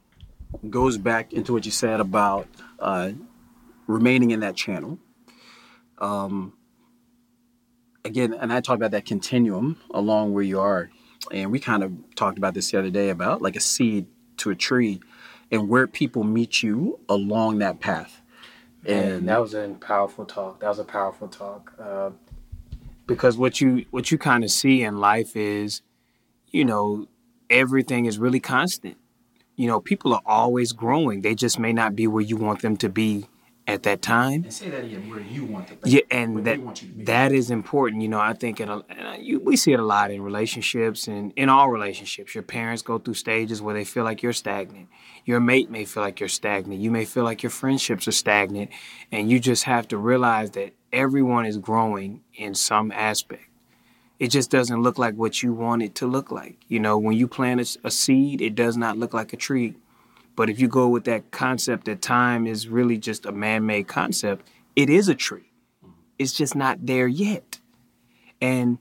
[0.69, 2.47] goes back into what you said about
[2.79, 3.13] uh,
[3.87, 4.99] remaining in that channel.
[5.99, 6.55] Um,
[8.05, 10.91] again, and I talked about that continuum along where you are,
[11.33, 14.07] and we kind of talked about this the other day about like a seed
[14.39, 15.01] to a tree,
[15.51, 18.21] and where people meet you along that path.
[18.87, 20.61] And that was a powerful talk.
[20.61, 21.73] That was a powerful talk.
[21.81, 22.11] Uh,
[23.07, 25.83] because what you what you kind of see in life is,
[26.51, 27.09] you know,
[27.49, 28.99] everything is really constant.
[29.57, 31.23] You know, people are always growing.
[31.23, 33.27] They just may not be where you want them to be
[33.67, 34.45] at that time.
[34.45, 35.79] And say that again, where you want them.
[35.85, 36.61] Yeah, and that
[37.07, 38.03] that is important.
[38.03, 38.83] You know, I think in a,
[39.19, 42.35] you, we see it a lot in relationships and in all relationships.
[42.35, 44.89] Your parents go through stages where they feel like you're stagnant.
[45.25, 46.81] Your mate may feel like you're stagnant.
[46.81, 48.71] You may feel like your friendships are stagnant,
[49.11, 53.45] and you just have to realize that everyone is growing in some aspect.
[54.19, 56.59] It just doesn't look like what you want it to look like.
[56.69, 59.75] You know, when you plant a, a seed, it does not look like a tree
[60.37, 63.87] but if you go with that concept that time is really just a man made
[63.87, 65.53] concept, it is a tree.
[65.85, 65.93] Mm-hmm.
[66.19, 67.61] It's just not there yet.
[68.41, 68.79] And,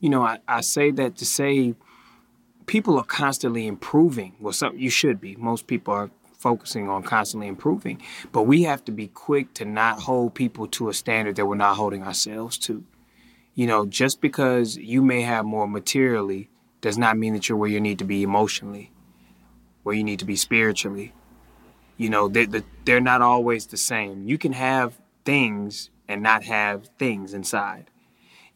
[0.00, 1.74] you know, I, I say that to say
[2.66, 4.34] people are constantly improving.
[4.40, 5.36] Well, some, you should be.
[5.36, 8.02] Most people are focusing on constantly improving.
[8.32, 11.54] But we have to be quick to not hold people to a standard that we're
[11.54, 12.84] not holding ourselves to.
[13.54, 16.50] You know, just because you may have more materially
[16.82, 18.92] does not mean that you're where you need to be emotionally
[19.86, 21.12] where you need to be spiritually.
[21.96, 22.48] You know, they,
[22.84, 24.26] they're not always the same.
[24.26, 27.88] You can have things and not have things inside.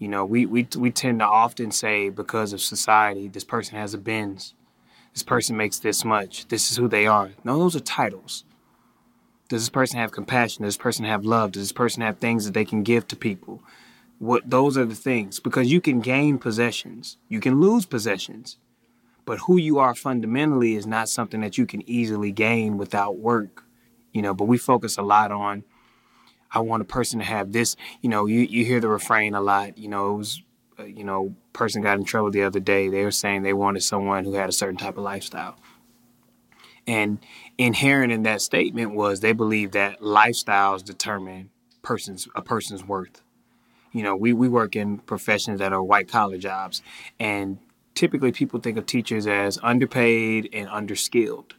[0.01, 3.95] You know, we, we, we tend to often say because of society, this person has
[3.95, 4.55] a Benz,
[5.15, 7.31] this person makes this much, this is who they are.
[7.45, 8.45] No, those are titles.
[9.49, 10.65] Does this person have compassion?
[10.65, 11.53] Does this person have love?
[11.53, 13.63] Does this person have things that they can give to people?
[14.19, 18.59] What those are the things because you can gain possessions, you can lose possessions,
[19.31, 23.63] but who you are fundamentally is not something that you can easily gain without work,
[24.13, 24.35] you know.
[24.35, 25.63] But we focus a lot on,
[26.51, 28.27] I want a person to have this, you know.
[28.27, 30.15] You you hear the refrain a lot, you know.
[30.15, 30.43] It was,
[30.81, 32.89] uh, you know, person got in trouble the other day.
[32.89, 35.55] They were saying they wanted someone who had a certain type of lifestyle.
[36.89, 37.21] And
[37.57, 41.51] inherent in that statement was they believe that lifestyles determine
[41.83, 43.23] person's a person's worth.
[43.93, 46.83] You know, we, we work in professions that are white collar jobs
[47.21, 47.59] and
[47.95, 51.53] typically people think of teachers as underpaid and underskilled.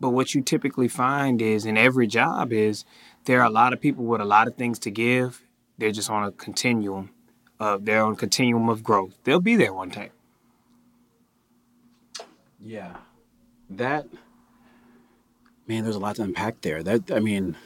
[0.00, 2.84] But what you typically find is in every job is
[3.24, 5.42] there are a lot of people with a lot of things to give.
[5.78, 7.10] They're just on a continuum.
[7.58, 9.14] Uh, they're on continuum of growth.
[9.24, 10.10] They'll be there one day.
[12.60, 12.96] Yeah,
[13.70, 14.06] that
[15.66, 15.84] man.
[15.84, 16.82] There's a lot to unpack there.
[16.82, 17.56] That I mean,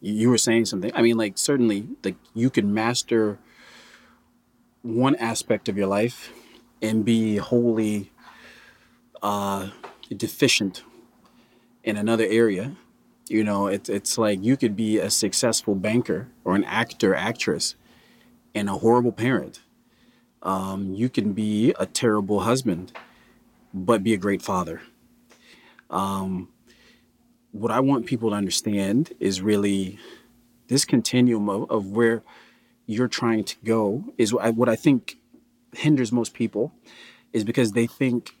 [0.00, 0.90] you were saying something.
[0.94, 3.38] I mean, like certainly, like you can master
[4.82, 6.32] one aspect of your life
[6.82, 8.12] and be wholly
[9.22, 9.70] uh,
[10.14, 10.82] deficient
[11.82, 12.76] in another area.
[13.28, 17.74] You know, it's it's like you could be a successful banker or an actor, actress,
[18.54, 19.60] and a horrible parent.
[20.42, 22.92] Um, you can be a terrible husband,
[23.74, 24.80] but be a great father.
[25.90, 26.48] Um,
[27.50, 29.98] what I want people to understand is really
[30.68, 32.22] this continuum of, of where
[32.86, 35.18] you're trying to go is what I, what I think
[35.76, 36.72] hinders most people
[37.32, 38.36] is because they think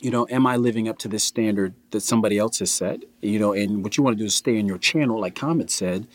[0.00, 3.04] you know am i living up to this standard that somebody else has set?
[3.22, 5.70] You know and what you want to do is stay in your channel like Comet
[5.70, 6.06] said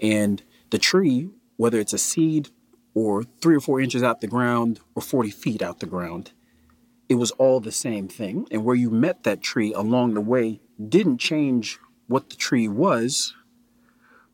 [0.00, 2.50] and the tree whether it's a seed
[2.94, 6.32] or three or four inches out the ground or 40 feet out the ground
[7.08, 8.48] it was all the same thing.
[8.50, 11.78] And where you met that tree along the way didn't change
[12.08, 13.34] what the tree was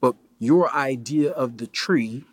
[0.01, 2.25] but your idea of the tree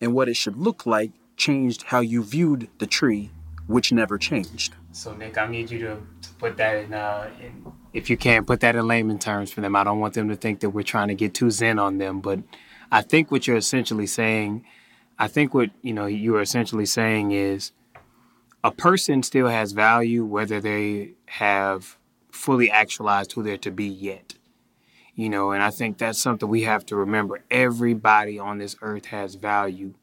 [0.00, 1.10] and what it should look like
[1.40, 3.30] changed how you viewed the tree,
[3.66, 4.74] which never changed.
[4.92, 8.44] So, Nick, I need you to, to put that in, uh, in, if you can,
[8.44, 9.74] put that in layman terms for them.
[9.74, 12.20] I don't want them to think that we're trying to get too zen on them,
[12.20, 12.40] but
[12.92, 14.64] I think what you're essentially saying,
[15.18, 17.72] I think what you know you are essentially saying is
[18.62, 21.96] a person still has value whether they have
[22.30, 24.34] fully actualized who they're to be yet.
[25.14, 27.42] You know, and I think that's something we have to remember.
[27.50, 29.94] Everybody on this earth has value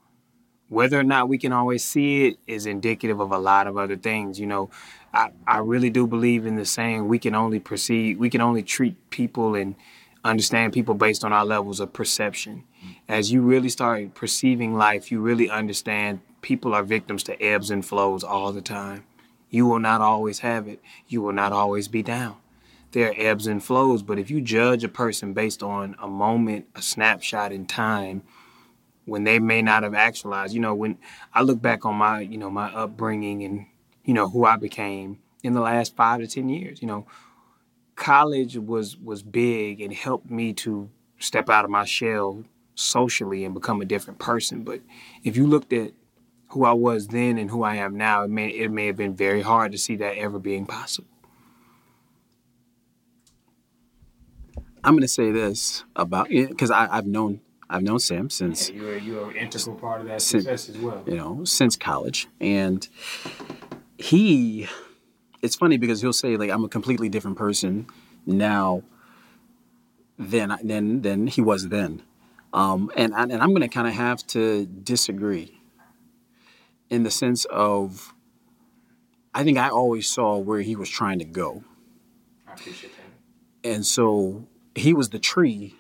[0.70, 3.96] whether or not we can always see it is indicative of a lot of other
[3.96, 4.40] things.
[4.40, 4.70] You know,
[5.14, 8.64] I, I really do believe in the saying we can only perceive, we can only
[8.64, 9.76] treat people and
[10.24, 12.64] understand people based on our levels of perception.
[13.08, 17.86] As you really start perceiving life, you really understand people are victims to ebbs and
[17.86, 19.06] flows all the time.
[19.50, 22.36] You will not always have it, you will not always be down.
[22.92, 26.68] There are ebbs and flows, but if you judge a person based on a moment,
[26.76, 28.24] a snapshot in time,
[29.08, 30.54] when they may not have actualized.
[30.54, 30.98] You know, when
[31.34, 33.66] I look back on my, you know, my upbringing and,
[34.04, 37.08] you know, who I became in the last five to ten years, you know,
[37.96, 40.90] college was was big and helped me to
[41.20, 42.44] step out of my shell
[42.76, 44.64] socially and become a different person.
[44.64, 44.82] But
[45.24, 45.94] if you looked at
[46.50, 49.16] who I was then and who I am now, it may it may have been
[49.16, 51.10] very hard to see that ever being possible.
[54.84, 58.98] I'm going to say this about because I've known I've known Sam since yeah, you're
[58.98, 61.04] you're an integral part of that since, success as well.
[61.06, 62.88] You know, since college, and
[63.98, 64.68] he.
[65.42, 67.88] It's funny because he'll say like I'm a completely different person
[68.26, 68.84] now
[70.18, 72.02] than than than he was then,
[72.54, 75.62] um, and and I'm going to kind of have to disagree
[76.90, 78.14] in the sense of
[79.34, 81.64] I think I always saw where he was trying to go.
[82.48, 83.70] I appreciate that.
[83.70, 85.76] And so he was the tree,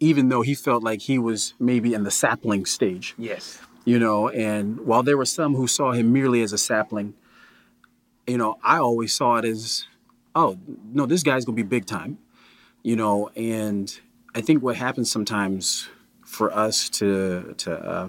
[0.00, 3.14] even though he felt like he was maybe in the sapling stage.
[3.16, 3.58] Yes.
[3.84, 7.14] You know, and while there were some who saw him merely as a sapling,
[8.26, 9.86] you know, I always saw it as,
[10.34, 10.58] oh,
[10.92, 12.18] no, this guy's gonna be big time.
[12.82, 13.98] You know, and
[14.34, 15.88] I think what happens sometimes
[16.24, 18.08] for us to to uh,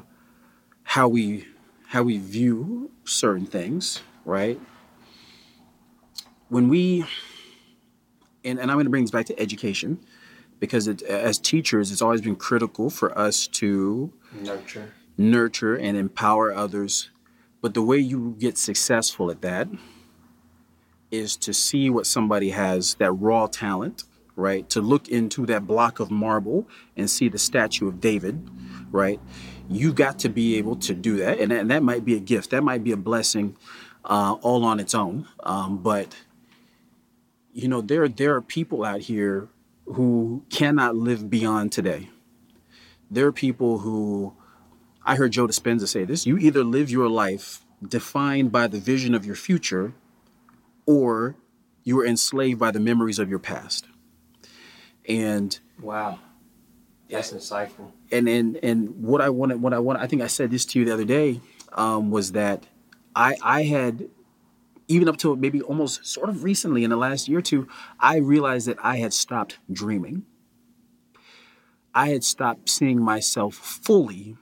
[0.83, 1.47] how we
[1.87, 4.59] how we view certain things, right?
[6.49, 7.05] When we
[8.43, 9.99] and, and I'm going to bring this back to education
[10.59, 16.53] because it, as teachers, it's always been critical for us to nurture, nurture and empower
[16.53, 17.09] others.
[17.61, 19.67] But the way you get successful at that
[21.11, 24.03] is to see what somebody has that raw talent,
[24.35, 24.69] right?
[24.69, 28.49] To look into that block of marble and see the statue of David,
[28.91, 29.19] right?
[29.69, 32.51] You got to be able to do that, and, and that might be a gift.
[32.51, 33.55] That might be a blessing,
[34.05, 35.27] uh, all on its own.
[35.41, 36.15] Um, but
[37.53, 39.49] you know, there there are people out here
[39.87, 42.09] who cannot live beyond today.
[43.09, 44.35] There are people who
[45.05, 49.15] I heard Joe Dispenza say this, you either live your life defined by the vision
[49.15, 49.93] of your future
[50.85, 51.35] or
[51.83, 53.87] you are enslaved by the memories of your past.
[55.07, 56.19] And wow.
[57.09, 57.91] That's insightful.
[58.11, 60.79] And and and what I wanted, what I want, I think I said this to
[60.79, 61.39] you the other day,
[61.71, 62.67] um, was that
[63.15, 64.09] I I had
[64.87, 67.67] even up to maybe almost sort of recently in the last year or two,
[67.99, 70.25] I realized that I had stopped dreaming.
[71.93, 74.37] I had stopped seeing myself fully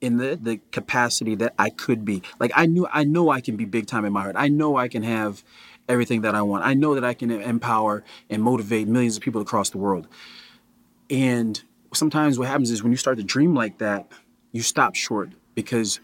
[0.00, 2.22] in the, the capacity that I could be.
[2.38, 4.36] Like I knew I know I can be big time in my heart.
[4.36, 5.42] I know I can have
[5.88, 6.64] everything that I want.
[6.64, 10.08] I know that I can empower and motivate millions of people across the world.
[11.08, 11.62] And
[11.94, 14.10] sometimes what happens is when you start to dream like that,
[14.52, 16.00] you stop short because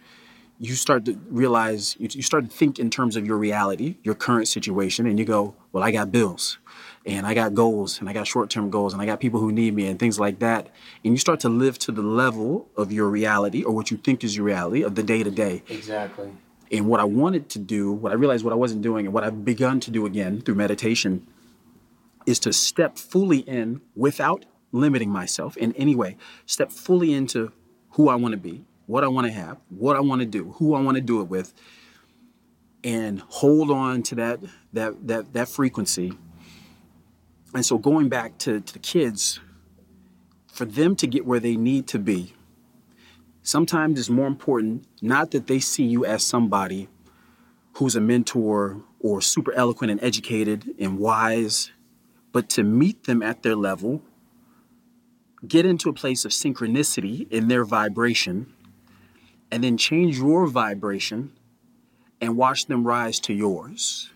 [0.61, 4.15] you start to realize you, you start to think in terms of your reality your
[4.15, 6.59] current situation and you go well i got bills
[7.07, 9.75] and i got goals and i got short-term goals and i got people who need
[9.75, 10.69] me and things like that.
[11.05, 14.25] And you start to live to the level of your reality or what you think
[14.25, 16.31] is your reality of the day to day exactly.
[16.71, 19.25] And what i wanted to do what i realized what i wasn't doing and what
[19.25, 21.27] i've begun to do again through meditation
[22.27, 26.15] is to step fully in without limiting myself in any way.
[26.45, 27.53] Step fully into
[27.93, 30.53] who i want to be what I want to have, what I want to do,
[30.53, 31.53] who I want to do it with,
[32.83, 34.41] and hold on to that
[34.73, 36.13] that that that frequency.
[37.55, 39.41] And so going back to, to the kids,
[40.51, 42.35] for them to get where they need to be,
[43.43, 46.89] sometimes it's more important not that they see you as somebody
[47.75, 51.73] who's a mentor or super eloquent and educated and wise,
[52.33, 54.03] but to meet them at their level,
[55.47, 58.55] get into a place of synchronicity in their vibration
[59.51, 61.33] and then change your vibration
[62.21, 64.11] and watch them rise to yours.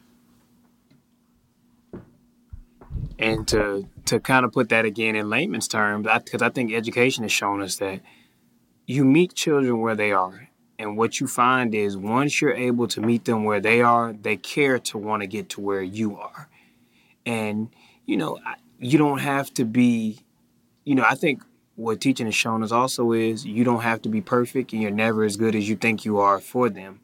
[3.18, 6.72] And to to kind of put that again in layman's terms, because I, I think
[6.72, 8.00] education has shown us that
[8.86, 13.00] you meet children where they are, and what you find is once you're able to
[13.00, 16.48] meet them where they are, they care to want to get to where you are,
[17.24, 17.68] and
[18.06, 18.40] you know
[18.80, 20.18] you don't have to be,
[20.84, 21.44] you know I think
[21.76, 24.90] what teaching has shown us also is you don't have to be perfect and you're
[24.90, 27.00] never as good as you think you are for them.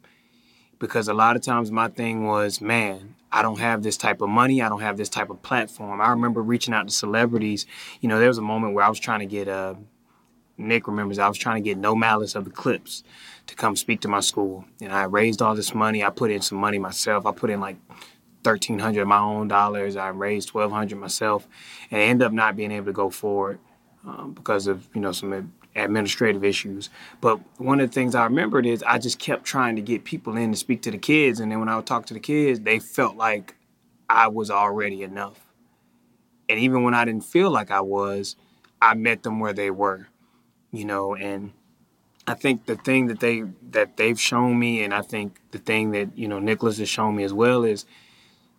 [0.77, 4.29] Because a lot of times my thing was, man, I don't have this type of
[4.29, 4.61] money.
[4.61, 5.99] I don't have this type of platform.
[5.99, 7.65] I remember reaching out to celebrities.
[7.99, 9.75] You know, there was a moment where I was trying to get, uh,
[10.57, 13.03] Nick remembers, I was trying to get No Malice of the Clipse
[13.47, 14.65] to come speak to my school.
[14.81, 16.03] And I raised all this money.
[16.03, 17.25] I put in some money myself.
[17.25, 17.77] I put in like
[18.43, 19.95] 1300 of my own dollars.
[19.95, 21.47] I raised 1200 myself
[21.91, 23.59] and I ended up not being able to go forward
[24.05, 26.89] um, because of you know some administrative issues.
[27.21, 30.37] But one of the things I remembered is I just kept trying to get people
[30.37, 32.61] in to speak to the kids, and then when I would talk to the kids,
[32.61, 33.55] they felt like
[34.09, 35.39] I was already enough.
[36.47, 38.35] And even when I didn't feel like I was,
[38.81, 40.07] I met them where they were,
[40.71, 41.15] you know.
[41.15, 41.51] And
[42.25, 45.91] I think the thing that they that they've shown me, and I think the thing
[45.91, 47.85] that you know Nicholas has shown me as well is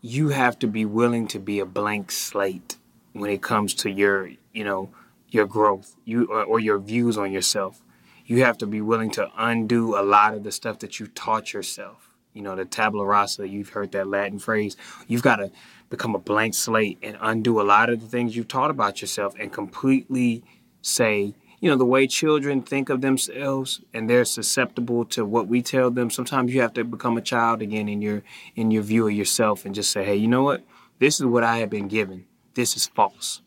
[0.02, 2.76] you have to be willing to be a blank slate
[3.12, 4.90] when it comes to your you know
[5.30, 7.82] your growth, you or, your views on yourself.
[8.26, 11.52] You have to be willing to undo a lot of the stuff that you taught
[11.52, 12.10] yourself.
[12.32, 14.76] You know, the tabula rasa, you've heard that Latin phrase.
[15.08, 15.50] You've got to
[15.88, 19.34] become a blank slate and undo a lot of the things you've taught about yourself
[19.38, 20.44] and completely
[20.80, 25.60] say, you know, the way children think of themselves and they're susceptible to what we
[25.60, 26.08] tell them.
[26.08, 28.22] Sometimes you have to become a child again in your
[28.56, 30.64] in your view of yourself and just say, hey, you know what?
[31.00, 32.26] This is what I have been given.
[32.54, 33.42] This is false.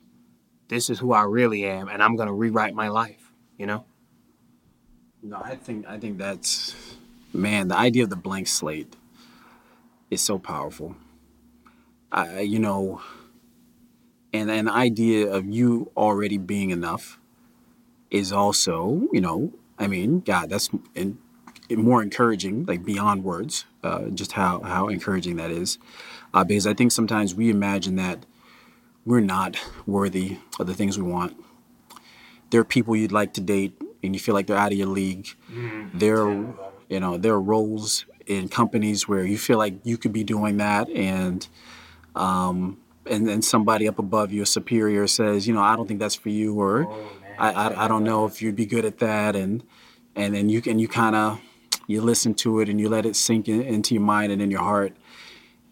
[0.68, 3.32] This is who I really am, and I'm gonna rewrite my life.
[3.58, 3.86] You know.
[5.22, 6.76] No, I think I think that's
[7.34, 7.68] man.
[7.68, 8.96] The idea of the blank slate
[10.10, 10.96] is so powerful.
[12.12, 13.02] I, you know,
[14.32, 17.20] and an idea of you already being enough
[18.12, 21.18] is also, you know, I mean, God, that's in,
[21.72, 25.80] more encouraging, like beyond words, uh, just how, how encouraging that is.
[26.34, 28.26] Uh, because I think sometimes we imagine that
[29.06, 31.36] we're not worthy of the things we want.
[32.50, 34.88] There are people you'd like to date and you feel like they're out of your
[34.88, 35.28] league.
[35.52, 36.56] Mm, there, are,
[36.90, 40.58] you know, there are roles in companies where you feel like you could be doing
[40.58, 41.48] that and
[42.16, 46.00] um, and then somebody up above you, a superior, says, you know, I don't think
[46.00, 49.00] that's for you, or oh, I, I, I don't know if you'd be good at
[49.00, 49.64] that, and
[50.16, 51.42] and then you can you kind of
[51.88, 54.52] you listen to it and you let it sink in, into your mind and in
[54.52, 54.96] your heart,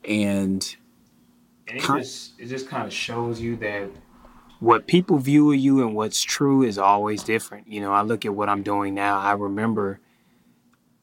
[0.04, 0.76] and
[1.68, 3.90] and it just it just kind of shows you that
[4.60, 7.68] what people view of you and what's true is always different.
[7.68, 9.20] You know, I look at what I'm doing now.
[9.20, 10.00] I remember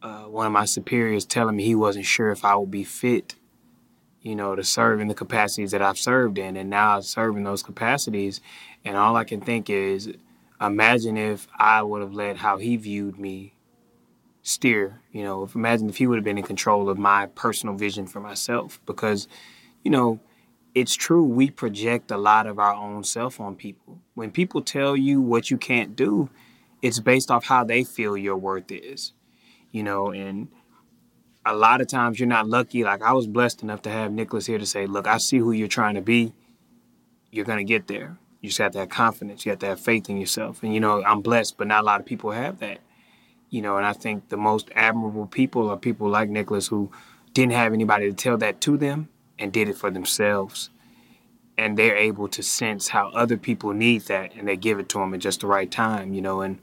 [0.00, 3.34] uh, one of my superiors telling me he wasn't sure if I would be fit
[4.22, 6.56] you know, to serve in the capacities that I've served in.
[6.56, 8.40] And now I serve in those capacities.
[8.84, 10.12] And all I can think is
[10.60, 13.54] imagine if I would have let how he viewed me
[14.42, 15.00] steer.
[15.12, 18.06] You know, if imagine if he would have been in control of my personal vision
[18.06, 18.80] for myself.
[18.86, 19.28] Because,
[19.82, 20.20] you know,
[20.80, 24.00] it's true, we project a lot of our own self on people.
[24.14, 26.30] When people tell you what you can't do,
[26.82, 29.12] it's based off how they feel your worth is.
[29.72, 30.48] You know, and
[31.44, 32.84] a lot of times you're not lucky.
[32.84, 35.52] Like I was blessed enough to have Nicholas here to say, look, I see who
[35.52, 36.32] you're trying to be.
[37.30, 38.18] You're gonna get there.
[38.40, 39.44] You just have to have confidence.
[39.44, 40.62] You have to have faith in yourself.
[40.62, 42.78] And you know, I'm blessed, but not a lot of people have that.
[43.50, 46.90] You know, and I think the most admirable people are people like Nicholas who
[47.34, 49.08] didn't have anybody to tell that to them
[49.38, 50.70] and did it for themselves.
[51.56, 54.98] And they're able to sense how other people need that and they give it to
[54.98, 56.58] them at just the right time, you know, and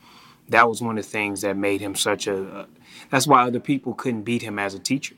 [0.47, 2.67] that was one of the things that made him such a,
[3.09, 5.15] that's why other people couldn't beat him as a teacher.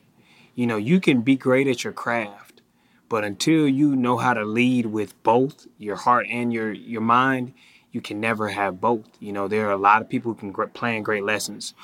[0.54, 2.62] You know, you can be great at your craft,
[3.08, 7.54] but until you know how to lead with both your heart and your your mind,
[7.92, 9.06] you can never have both.
[9.20, 11.74] You know, there are a lot of people who can plan great lessons.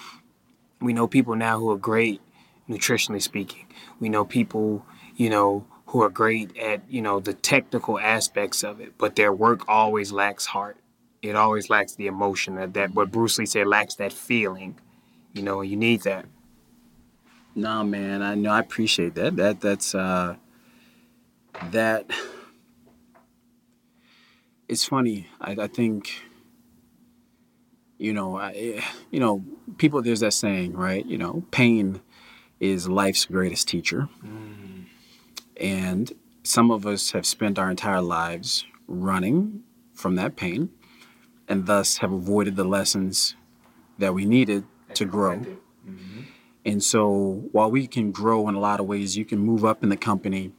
[0.81, 2.21] We know people now who are great
[2.69, 3.67] nutritionally speaking.
[4.01, 4.85] We know people,
[5.17, 9.33] you know, who are great at, you know, the technical aspects of it, but their
[9.33, 10.77] work always lacks heart.
[11.23, 14.79] It always lacks the emotion that, that what Bruce Lee said lacks that feeling
[15.35, 16.27] you know, you need that.
[17.57, 19.37] Nah, man, I know I appreciate that.
[19.37, 20.37] That that's uh
[21.71, 22.09] that
[24.69, 25.27] it's funny.
[25.41, 26.11] I, I think
[27.99, 29.45] you know, I, you know,
[29.77, 30.03] people.
[30.03, 31.05] There's that saying, right?
[31.05, 32.01] You know, pain
[32.61, 34.64] is life's greatest teacher, mm.
[35.57, 39.63] And some of us have spent our entire lives running
[39.95, 40.71] from that pain,
[41.49, 43.35] and thus have avoided the lessons
[43.99, 45.37] that we needed to grow.
[45.37, 46.23] Mm-hmm.
[46.65, 49.83] And so while we can grow in a lot of ways, you can move up
[49.83, 50.53] in the company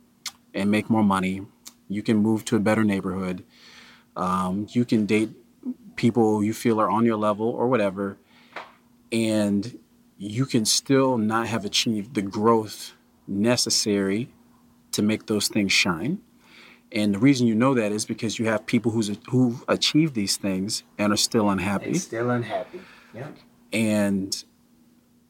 [0.54, 1.46] and make more money.
[1.90, 3.44] You can move to a better neighborhood.
[4.16, 5.32] Um, you can date
[5.96, 8.18] people you feel are on your level or whatever.
[9.12, 9.80] And
[10.18, 12.94] you can still not have achieved the growth
[13.28, 14.30] necessary
[14.96, 16.20] to make those things shine.
[16.92, 20.38] And the reason you know that is because you have people who's who've achieved these
[20.38, 21.88] things and are still unhappy.
[21.88, 22.82] And still unhappy.
[23.14, 23.28] Yeah.
[23.74, 24.44] And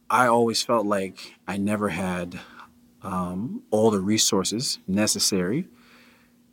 [0.09, 2.39] I always felt like I never had
[3.01, 5.67] um, all the resources necessary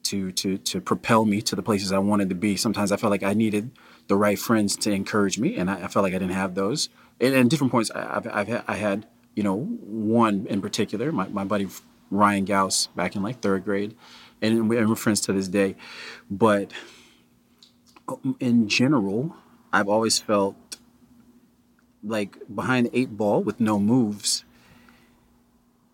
[0.05, 2.57] to, to, to propel me to the places I wanted to be.
[2.57, 3.71] Sometimes I felt like I needed
[4.09, 6.89] the right friends to encourage me, and I, I felt like I didn't have those.
[7.21, 11.13] And at different points, I, I've, I've had, I had, you know, one in particular,
[11.13, 11.69] my, my buddy
[12.13, 13.97] Ryan Gauss back in like third grade,
[14.41, 15.75] and we're friends to this day.
[16.31, 16.71] But
[18.07, 19.35] um, in general,
[19.73, 20.57] I've always felt
[22.05, 24.45] like behind the eight ball with no moves,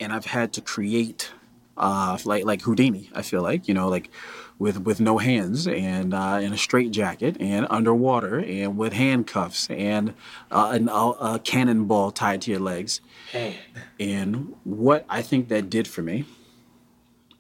[0.01, 1.31] and I've had to create
[1.79, 3.11] uh, like like Houdini.
[3.15, 4.11] I feel like you know like
[4.59, 9.69] with with no hands and uh, in a straight jacket and underwater and with handcuffs
[9.71, 10.15] and
[10.51, 13.01] uh, an, a cannonball tied to your legs.
[13.31, 13.57] Hey.
[13.99, 16.25] And what I think that did for me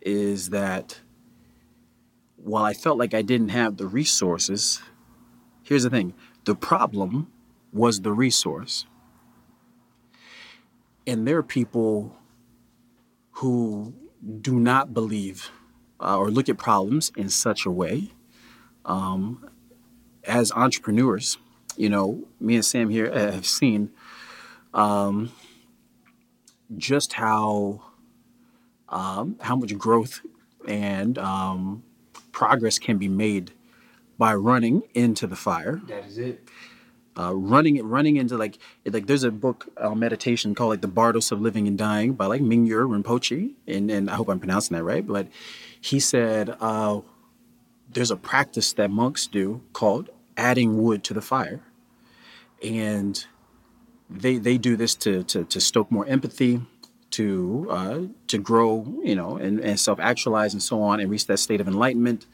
[0.01, 1.01] is that
[2.37, 4.81] while I felt like I didn't have the resources
[5.69, 6.15] here's the thing
[6.45, 7.31] the problem
[7.73, 8.87] was the resource.
[11.07, 12.17] And there are people
[13.33, 13.95] who
[14.29, 15.51] do not believe
[16.01, 18.11] uh, or look at problems in such a way.
[18.85, 19.49] Um,
[20.25, 21.39] as entrepreneurs,
[21.77, 23.91] you know, me and Sam here have seen
[24.75, 25.33] um,
[26.77, 27.83] just how
[28.89, 30.21] um, how much growth
[30.67, 31.83] and um,
[32.33, 33.53] progress can be made
[34.19, 35.81] by running into the fire.
[35.87, 36.49] That is it.
[37.19, 41.33] Uh, running running into like like there's a book uh, meditation called like the Bardos
[41.33, 44.85] of Living and Dying by like Mingyur Rinpoche, and and I hope I'm pronouncing that
[44.85, 45.27] right, but
[45.81, 47.01] he said uh,
[47.91, 51.61] there's a practice that monks do called adding wood to the fire,
[52.63, 53.27] and
[54.09, 56.61] they they do this to to, to stoke more empathy,
[57.11, 61.27] to uh, to grow, you know, and, and self actualize and so on, and reach
[61.27, 62.27] that state of enlightenment.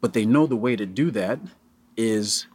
[0.00, 1.38] But they know the way to do that
[1.96, 2.46] is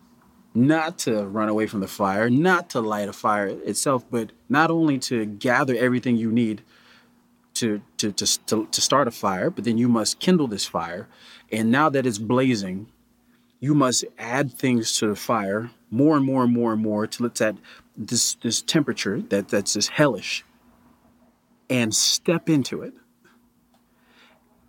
[0.58, 4.72] not to run away from the fire, not to light a fire itself, but not
[4.72, 6.64] only to gather everything you need
[7.54, 11.08] to, to, to, to, to start a fire, but then you must kindle this fire.
[11.52, 12.88] And now that it's blazing,
[13.60, 17.28] you must add things to the fire more and more and more and more till
[17.28, 17.56] it's at
[17.96, 20.44] this, this temperature that, that's just hellish
[21.70, 22.96] and step into it.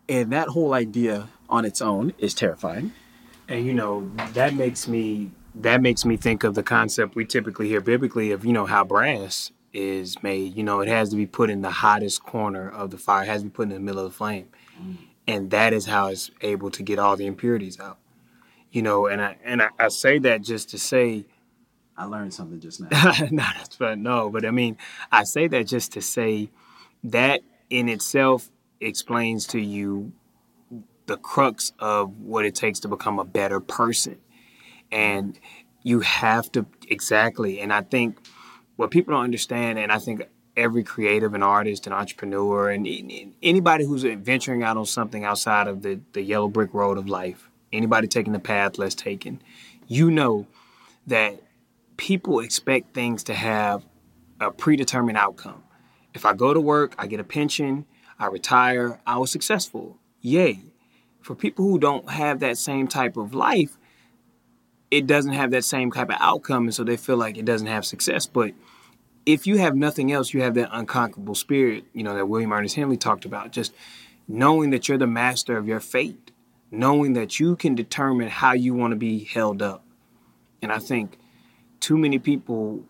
[0.06, 2.92] And that whole idea on its own is terrifying.
[3.48, 5.30] And you know, that makes me
[5.62, 8.84] that makes me think of the concept we typically hear biblically of, you know, how
[8.84, 10.56] brass is made.
[10.56, 13.28] You know, it has to be put in the hottest corner of the fire, it
[13.28, 14.48] has to be put in the middle of the flame.
[14.80, 14.96] Mm.
[15.26, 17.98] And that is how it's able to get all the impurities out.
[18.70, 21.26] You know, and I and I, I say that just to say
[21.96, 22.88] I learned something just now.
[23.30, 24.76] no, that's but no, but I mean,
[25.10, 26.50] I say that just to say
[27.04, 27.40] that
[27.70, 28.50] in itself
[28.80, 30.12] explains to you
[31.06, 34.18] the crux of what it takes to become a better person.
[34.90, 35.38] And
[35.82, 37.60] you have to exactly.
[37.60, 38.18] And I think
[38.76, 40.22] what people don't understand, and I think
[40.56, 42.86] every creative and artist and entrepreneur and
[43.42, 47.48] anybody who's venturing out on something outside of the, the yellow brick road of life,
[47.72, 49.40] anybody taking the path less taken,
[49.86, 50.46] you know
[51.06, 51.40] that
[51.96, 53.84] people expect things to have
[54.40, 55.62] a predetermined outcome.
[56.12, 57.86] If I go to work, I get a pension,
[58.18, 59.98] I retire, I was successful.
[60.20, 60.60] Yay.
[61.20, 63.77] For people who don't have that same type of life,
[64.90, 67.66] it doesn't have that same type of outcome, and so they feel like it doesn't
[67.66, 68.26] have success.
[68.26, 68.52] But
[69.26, 72.76] if you have nothing else, you have that unconquerable spirit, you know, that William Ernest
[72.76, 73.74] Henley talked about, just
[74.26, 76.30] knowing that you're the master of your fate,
[76.70, 79.84] knowing that you can determine how you want to be held up.
[80.62, 81.18] And I think
[81.80, 82.84] too many people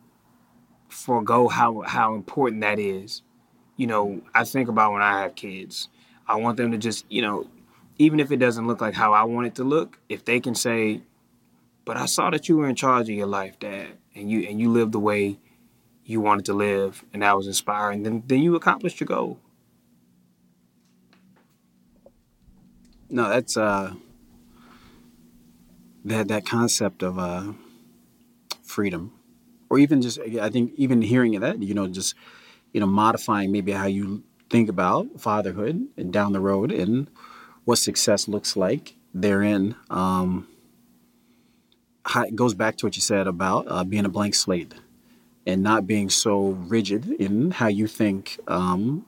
[0.88, 3.22] forego how how important that is.
[3.76, 5.88] You know, I think about when I have kids.
[6.26, 7.48] I want them to just, you know,
[7.98, 10.54] even if it doesn't look like how I want it to look, if they can
[10.54, 11.02] say,
[11.88, 14.60] "But I saw that you were in charge of your life, Dad, and you and
[14.60, 15.38] you lived the way
[16.04, 19.40] you wanted to live, and that was inspiring," then then you accomplished your goal.
[23.08, 23.94] No, that's uh
[26.04, 27.54] that that concept of uh
[28.62, 29.12] freedom
[29.70, 32.14] or even just I think even hearing that, you know, just
[32.74, 37.08] you know, modifying maybe how you think about fatherhood and down the road and
[37.64, 39.74] what success looks like therein.
[39.88, 40.48] Um,
[42.16, 44.74] it goes back to what you said about uh, being a blank slate
[45.46, 49.06] and not being so rigid in how you think um,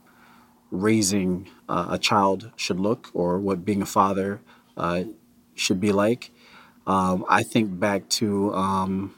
[0.70, 4.40] raising uh, a child should look or what being a father
[4.76, 5.04] uh,
[5.54, 6.30] should be like.
[6.86, 9.14] Um, I think back to um,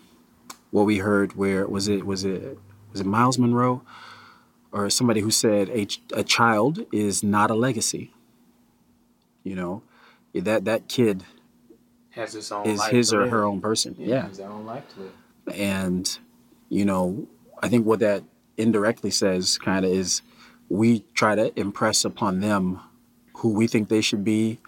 [0.71, 2.59] what we heard where was it was it
[2.91, 3.83] was it Myles Munroe
[4.73, 8.13] or somebody who said a, a child is not a legacy.
[9.45, 9.83] You know,
[10.35, 11.25] that that kid
[12.13, 13.95] has his own is his or her own person.
[13.99, 14.47] Yeah, yeah.
[14.47, 15.13] own life to live.
[15.55, 16.19] And
[16.69, 17.27] you know,
[17.63, 18.25] I think what that
[18.57, 20.23] indirectly says kind of is
[20.69, 22.81] we try to impress upon them
[23.37, 24.59] who we think they should be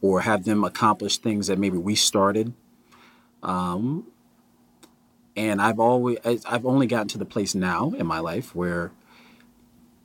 [0.00, 2.52] or have them accomplish things that maybe we started
[3.44, 4.06] um,
[5.36, 8.90] and I've always I've only gotten to the place now in my life where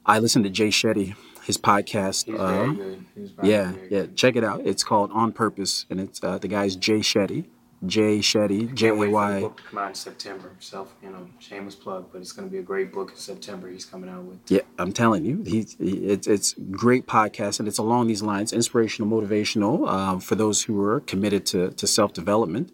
[0.05, 1.15] I listen to Jay Shetty,
[1.49, 2.25] his podcast.
[2.25, 2.95] He's uh.
[3.15, 4.05] He's yeah, yeah.
[4.15, 4.61] Check it out.
[4.65, 7.47] It's called On Purpose, and it's uh, the guy's Jay Shetty.
[7.85, 9.39] Jay Shetty, J A Y.
[9.39, 10.51] Book come out in September.
[10.59, 13.69] Self, you know, shameless plug, but it's going to be a great book in September.
[13.69, 14.39] He's coming out with.
[14.47, 18.53] Yeah, I'm telling you, he, he it's it's great podcast, and it's along these lines,
[18.53, 22.71] inspirational, motivational um, for those who are committed to to self development,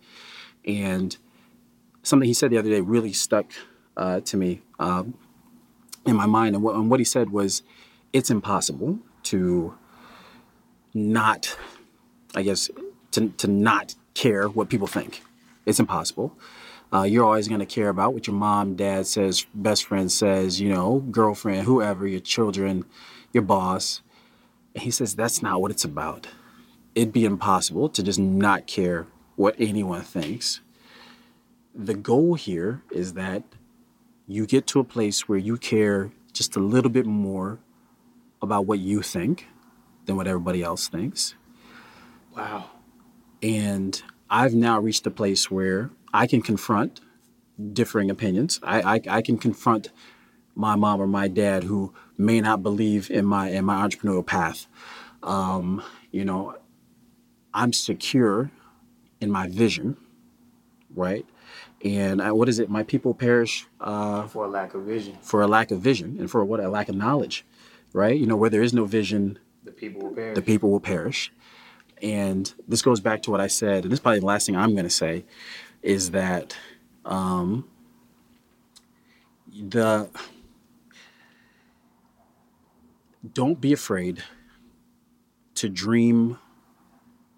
[0.66, 1.16] and
[2.04, 3.52] something he said the other day really stuck
[3.96, 5.14] uh, to me um,
[6.06, 6.56] in my mind.
[6.56, 7.62] And what, and what, he said was,
[8.16, 9.76] it's impossible to
[10.94, 11.58] not,
[12.34, 12.70] I guess,
[13.12, 15.22] to, to not care what people think.
[15.66, 16.38] It's impossible.
[16.94, 20.62] Uh, you're always going to care about what your mom, dad says, best friend says,
[20.62, 22.86] you know, girlfriend, whoever, your children,
[23.34, 24.02] your boss.
[24.74, 26.28] And he says that's not what it's about.
[26.96, 30.62] It'd be impossible to just not care what anyone thinks.
[31.74, 33.44] The goal here is that
[34.26, 37.60] you get to a place where you care just a little bit more
[38.46, 39.48] about what you think
[40.06, 41.36] than what everybody else thinks.
[42.36, 42.70] Wow.
[43.44, 47.02] And I've now reached a place where I can confront
[47.74, 48.60] differing opinions.
[48.64, 49.92] I, I, I can confront
[50.56, 54.68] my mom or my dad who may not believe in my in my entrepreneurial path.
[55.22, 56.56] Um, you know,
[57.54, 58.52] I'm secure
[59.20, 59.98] in my vision,
[60.94, 61.26] right?
[61.84, 62.70] And I, what is it?
[62.70, 66.32] My people perish uh, For a lack of vision, for a lack of vision and
[66.32, 67.46] for what a lack of knowledge,
[67.96, 68.20] right?
[68.20, 70.36] You know, where there is no vision, the people will perish.
[70.36, 71.32] the people will perish.
[72.02, 74.56] And this goes back to what I said, and this is probably the last thing
[74.56, 75.24] I'm going to say,
[75.82, 76.58] is that
[77.06, 77.68] um,
[79.48, 80.10] the
[83.34, 84.22] don't be afraid
[85.56, 86.38] to dream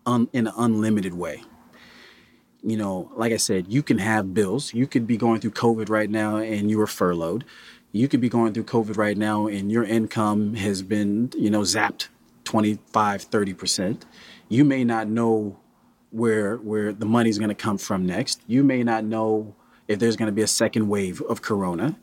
[0.06, 1.44] un, in an unlimited way.
[2.64, 4.74] You know, like I said, you can have bills.
[4.74, 7.46] You could be going through COVID right now and you are furloughed.
[7.92, 11.62] You could be going through COVID right now and your income has been, you know,
[11.62, 12.10] zapped
[12.44, 14.04] 25, 30%.
[14.50, 15.60] You may not know
[16.10, 18.42] where where the money's going to come from next.
[18.48, 19.56] You may not know
[19.88, 21.98] if there's going to be a second wave of corona.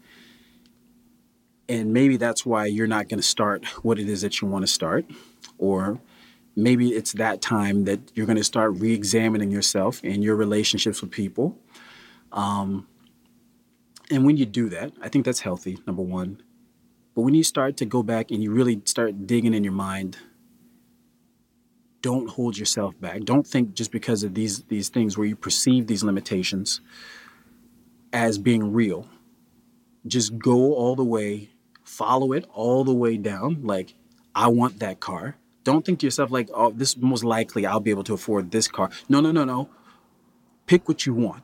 [1.69, 4.65] And maybe that's why you're not going to start what it is that you want
[4.65, 5.07] to start
[5.59, 6.01] or
[6.57, 11.11] maybe it's that time that you're going to start re-examining yourself and your relationships with
[11.11, 11.59] people
[12.33, 12.87] um,
[14.11, 16.41] and when you do that i think that's healthy number one
[17.15, 20.19] but when you start to go back and you really start digging in your mind
[22.03, 25.87] don't hold yourself back don't think just because of these these things where you perceive
[25.87, 26.81] these limitations
[28.13, 29.09] as being real
[30.07, 31.51] just go all the way
[31.83, 33.95] follow it all the way down like
[34.35, 37.91] i want that car don't think to yourself like, oh, this most likely I'll be
[37.91, 38.91] able to afford this car.
[39.09, 39.71] No, no, no, no.
[40.67, 41.43] Pick what you want.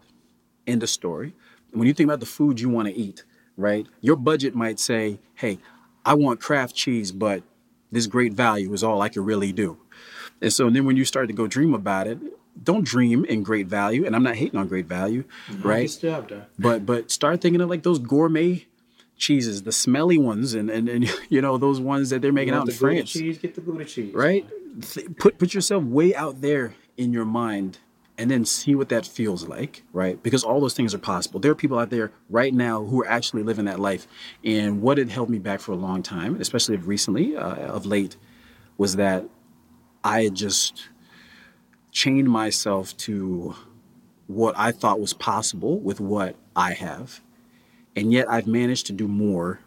[0.66, 1.34] End of story.
[1.72, 3.24] When you think about the food you want to eat,
[3.56, 3.86] right?
[4.00, 5.58] Your budget might say, hey,
[6.04, 7.42] I want Kraft cheese, but
[7.92, 9.78] this great value is all I can really do.
[10.40, 12.18] And so and then when you start to go dream about it,
[12.62, 14.04] don't dream in great value.
[14.06, 15.24] And I'm not hating on great value,
[15.62, 15.90] right?
[16.00, 16.32] Job.
[16.58, 18.66] But but start thinking of like those gourmet
[19.16, 22.62] cheeses, the smelly ones, and and, and you know those ones that they're making out
[22.62, 24.14] in the Gouda France cheese, get the Gouda cheese.
[24.14, 24.46] right?
[24.80, 27.78] Th- put put yourself way out there in your mind,
[28.20, 30.22] and then see what that feels like, right?
[30.22, 31.40] Because all those things are possible.
[31.40, 34.06] There are people out there right now who are actually living that life.
[34.44, 38.18] And what had held me back for a long time, especially recently, uh, of late,
[38.76, 39.24] was that
[40.04, 40.90] I had just
[41.92, 43.56] chained myself to
[44.26, 47.22] what I thought was possible with what I have.
[47.96, 49.60] And yet I've managed to do more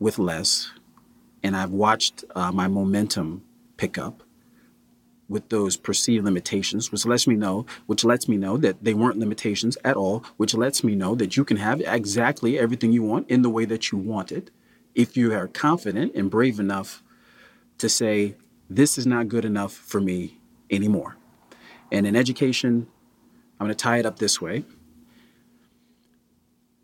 [0.00, 0.72] with less.
[1.40, 3.44] And I've watched uh, my momentum
[3.76, 4.24] pick up
[5.28, 9.18] with those perceived limitations, which lets me know, which lets me know that they weren't
[9.18, 13.28] limitations at all, which lets me know that you can have exactly everything you want
[13.28, 14.50] in the way that you want it.
[14.94, 17.02] If you are confident and brave enough
[17.78, 18.36] to say,
[18.70, 20.38] this is not good enough for me
[20.70, 21.16] anymore.
[21.92, 22.88] And in education,
[23.58, 24.64] I'm going to tie it up this way.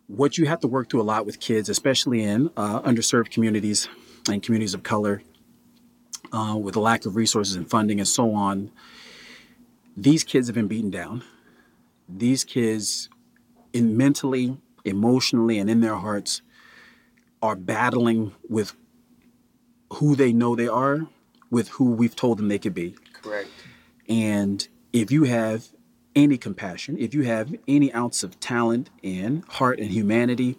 [0.06, 3.88] What you have to work through a lot with kids, especially in uh, underserved communities
[4.28, 5.22] and communities of color,
[6.32, 8.70] uh, with a lack of resources and funding and so on,
[9.96, 11.22] these kids have been beaten down.
[12.08, 13.08] These kids,
[13.72, 16.42] in mentally, emotionally, and in their hearts,
[17.42, 18.74] are battling with
[19.94, 21.06] who they know they are,
[21.50, 22.96] with who we've told them they could be.
[23.12, 23.48] Correct.
[24.08, 25.68] And if you have
[26.14, 30.58] any compassion, if you have any ounce of talent and heart and humanity,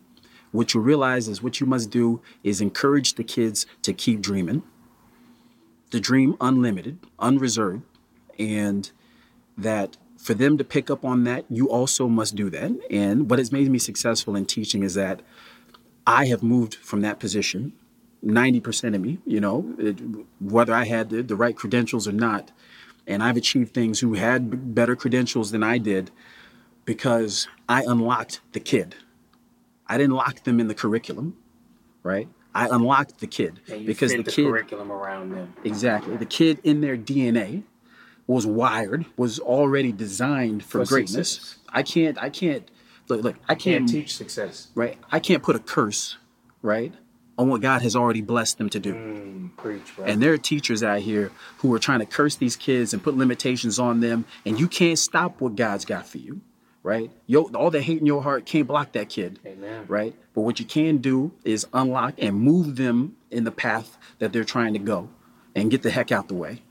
[0.51, 4.63] what you realize is what you must do is encourage the kids to keep dreaming,
[5.93, 7.83] to dream unlimited, unreserved,
[8.39, 8.91] and
[9.55, 12.71] that for them to pick up on that, you also must do that.
[12.89, 15.21] And what has made me successful in teaching is that
[16.07, 17.73] I have moved from that position.
[18.25, 19.99] 90% of me, you know, it,
[20.39, 22.51] whether I had the, the right credentials or not,
[23.05, 26.09] and I've achieved things who had better credentials than I did
[26.85, 28.95] because I unlocked the kid.
[29.85, 31.37] I didn't lock them in the curriculum,
[32.01, 32.29] right?
[32.55, 35.53] I unlocked the kid because the the kid curriculum around them.
[35.63, 37.63] exactly the kid in their DNA
[38.27, 41.31] was wired, was already designed for, For greatness.
[41.31, 41.57] success.
[41.69, 42.69] I can't, I can't
[43.09, 44.67] look, look, I Can't can't teach success.
[44.75, 44.97] right?
[45.11, 46.17] I can't put a curse,
[46.61, 46.93] right,
[47.37, 48.93] on what God has already blessed them to do.
[48.93, 50.05] Mm, preach, bro.
[50.05, 53.17] And there are teachers out here who are trying to curse these kids and put
[53.17, 56.39] limitations on them, and you can't stop what God's got for you.
[56.83, 57.09] Right?
[57.25, 59.85] Yo, all the hate in your heart can't block that kid, Amen.
[59.87, 60.13] right?
[60.33, 64.43] But what you can do is unlock and move them in the path that they're
[64.43, 65.09] trying to go,
[65.55, 66.61] and get the heck out the way.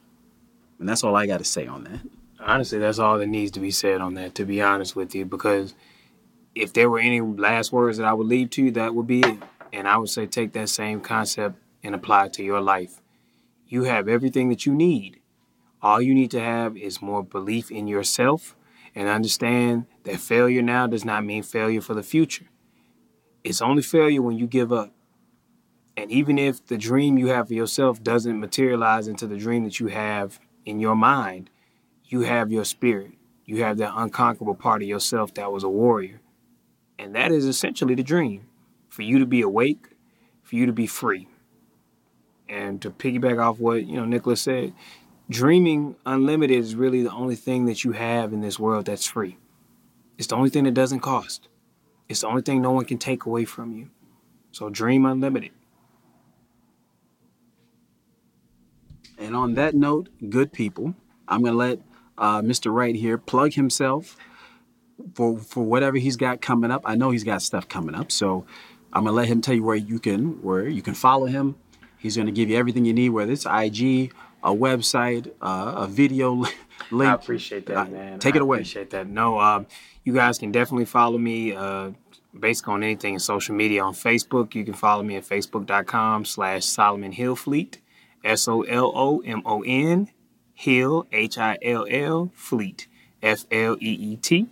[0.78, 2.00] And that's all I got to say on that.
[2.38, 5.24] Honestly, that's all that needs to be said on that, to be honest with you,
[5.24, 5.74] because
[6.54, 9.20] if there were any last words that I would leave to you, that would be
[9.20, 9.38] it.
[9.72, 13.00] And I would say take that same concept and apply it to your life.
[13.66, 15.20] You have everything that you need.
[15.80, 18.54] All you need to have is more belief in yourself
[18.94, 22.46] and understand that failure now does not mean failure for the future.
[23.44, 24.92] It's only failure when you give up.
[25.96, 29.78] And even if the dream you have for yourself doesn't materialize into the dream that
[29.78, 31.50] you have in your mind,
[32.04, 33.12] you have your spirit.
[33.44, 36.20] You have that unconquerable part of yourself that was a warrior.
[36.98, 38.46] And that is essentially the dream
[38.88, 39.96] for you to be awake,
[40.42, 41.28] for you to be free.
[42.48, 44.72] And to piggyback off what, you know, Nicholas said,
[45.28, 49.38] dreaming unlimited is really the only thing that you have in this world that's free.
[50.18, 51.48] It's the only thing that doesn't cost.
[52.08, 53.90] It's the only thing no one can take away from you.
[54.50, 55.50] So dream unlimited.
[59.18, 60.94] And on that note, good people,
[61.28, 61.80] I'm gonna let
[62.18, 62.72] uh, Mr.
[62.72, 64.16] Wright here plug himself
[65.14, 66.82] for for whatever he's got coming up.
[66.84, 68.44] I know he's got stuff coming up, so
[68.92, 71.56] I'm gonna let him tell you where you can where you can follow him.
[71.98, 74.12] He's gonna give you everything you need, whether it's IG,
[74.42, 76.44] a website, uh, a video
[76.90, 77.10] link.
[77.10, 78.18] I appreciate that, man.
[78.18, 78.58] take I it away.
[78.58, 79.06] Appreciate that.
[79.06, 79.66] No, um,
[80.04, 81.54] you guys can definitely follow me.
[81.54, 81.92] Uh,
[82.38, 86.64] basically on anything in social media on Facebook, you can follow me at facebook.com slash
[86.64, 87.80] Solomon Hill Fleet,
[88.24, 90.08] S O L O M O N
[90.54, 92.86] Hill H I L L Fleet,
[93.22, 94.48] F L E E T.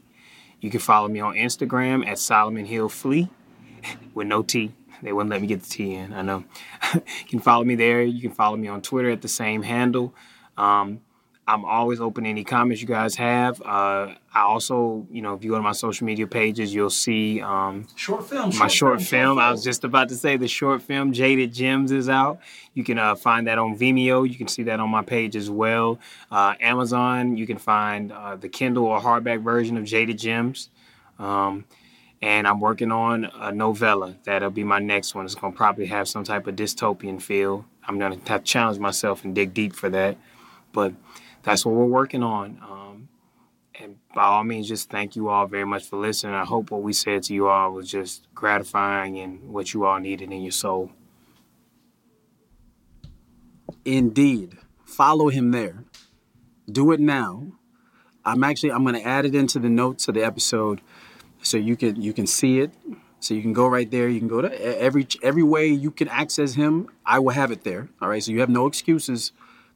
[0.61, 3.29] You can follow me on Instagram at Solomon Hill Fleet
[4.15, 4.73] with no T.
[5.03, 6.13] They wouldn't let me get the T in.
[6.13, 6.45] I know.
[6.95, 8.03] you can follow me there.
[8.03, 10.15] You can follow me on Twitter at the same handle.
[10.59, 11.01] Um,
[11.49, 13.61] I'm always open to any comments you guys have.
[13.63, 17.41] Uh, I also, you know, if you go to my social media pages, you'll see
[17.41, 18.53] um, Short film.
[18.57, 19.39] my short film.
[19.39, 22.39] I was just about to say the short film Jaded Gems is out.
[22.75, 24.29] You can uh, find that on Vimeo.
[24.31, 25.99] You can see that on my page as well.
[26.31, 27.37] Uh, Amazon.
[27.37, 30.69] You can find uh, the Kindle or hardback version of Jaded Gems.
[31.19, 31.65] Um,
[32.23, 35.25] and I'm working on a novella that'll be my next one.
[35.25, 37.65] It's gonna probably have some type of dystopian feel.
[37.89, 40.17] I'm gonna have to challenge myself and dig deep for that,
[40.73, 40.93] but
[41.43, 42.59] that's what we're working on.
[42.63, 43.09] Um,
[43.81, 46.35] and by all means, just thank you all very much for listening.
[46.35, 49.99] I hope what we said to you all was just gratifying and what you all
[49.99, 50.91] needed in your soul.
[53.85, 54.59] Indeed.
[54.85, 55.85] Follow him there.
[56.71, 57.53] Do it now.
[58.25, 60.81] I'm actually I'm going to add it into the notes of the episode
[61.43, 62.73] so you can you can see it.
[63.21, 64.09] So you can go right there.
[64.09, 66.89] You can go to every every way you can access him.
[67.07, 67.89] I will have it there.
[68.01, 68.23] All right.
[68.23, 69.33] So you have no excuses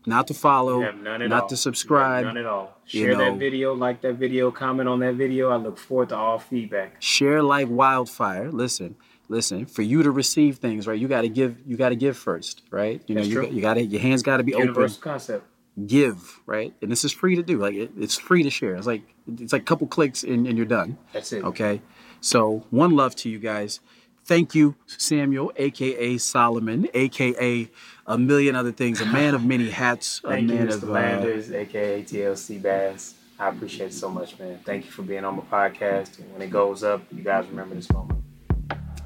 [0.06, 2.24] not to follow, not to subscribe.
[2.24, 2.76] None at all.
[2.88, 3.18] you Share know.
[3.30, 5.50] that video, like that video, comment on that video.
[5.50, 6.96] I look forward to all feedback.
[7.00, 8.50] Share like wildfire.
[8.50, 8.96] Listen,
[9.28, 9.66] listen.
[9.66, 10.98] For you to receive things, right?
[10.98, 11.58] You got to give.
[11.66, 13.02] You got to give first, right?
[13.06, 13.44] You know, That's you true.
[13.44, 14.68] got, you got to your hands got to be open.
[14.68, 15.46] Universal concept.
[15.86, 16.74] give, right?
[16.82, 17.58] And this is free to do.
[17.58, 18.74] Like it, it's free to share.
[18.76, 19.02] It's like
[19.40, 20.98] it's like a couple clicks and, and you're done.
[21.12, 21.42] That's it.
[21.44, 21.80] Okay.
[22.20, 23.80] So one love to you guys.
[24.24, 27.68] Thank you, Samuel, aka Solomon, aka
[28.06, 30.74] a million other things, a man of many hats, a Thank you, man Mr.
[30.74, 33.14] of uh, Landers, aka TLC Bass.
[33.38, 34.60] I appreciate it so much, man.
[34.64, 36.18] Thank you for being on my podcast.
[36.20, 38.22] And when it goes up, you guys remember this moment.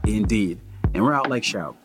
[0.06, 0.60] indeed.
[0.94, 1.76] And we're out like shout.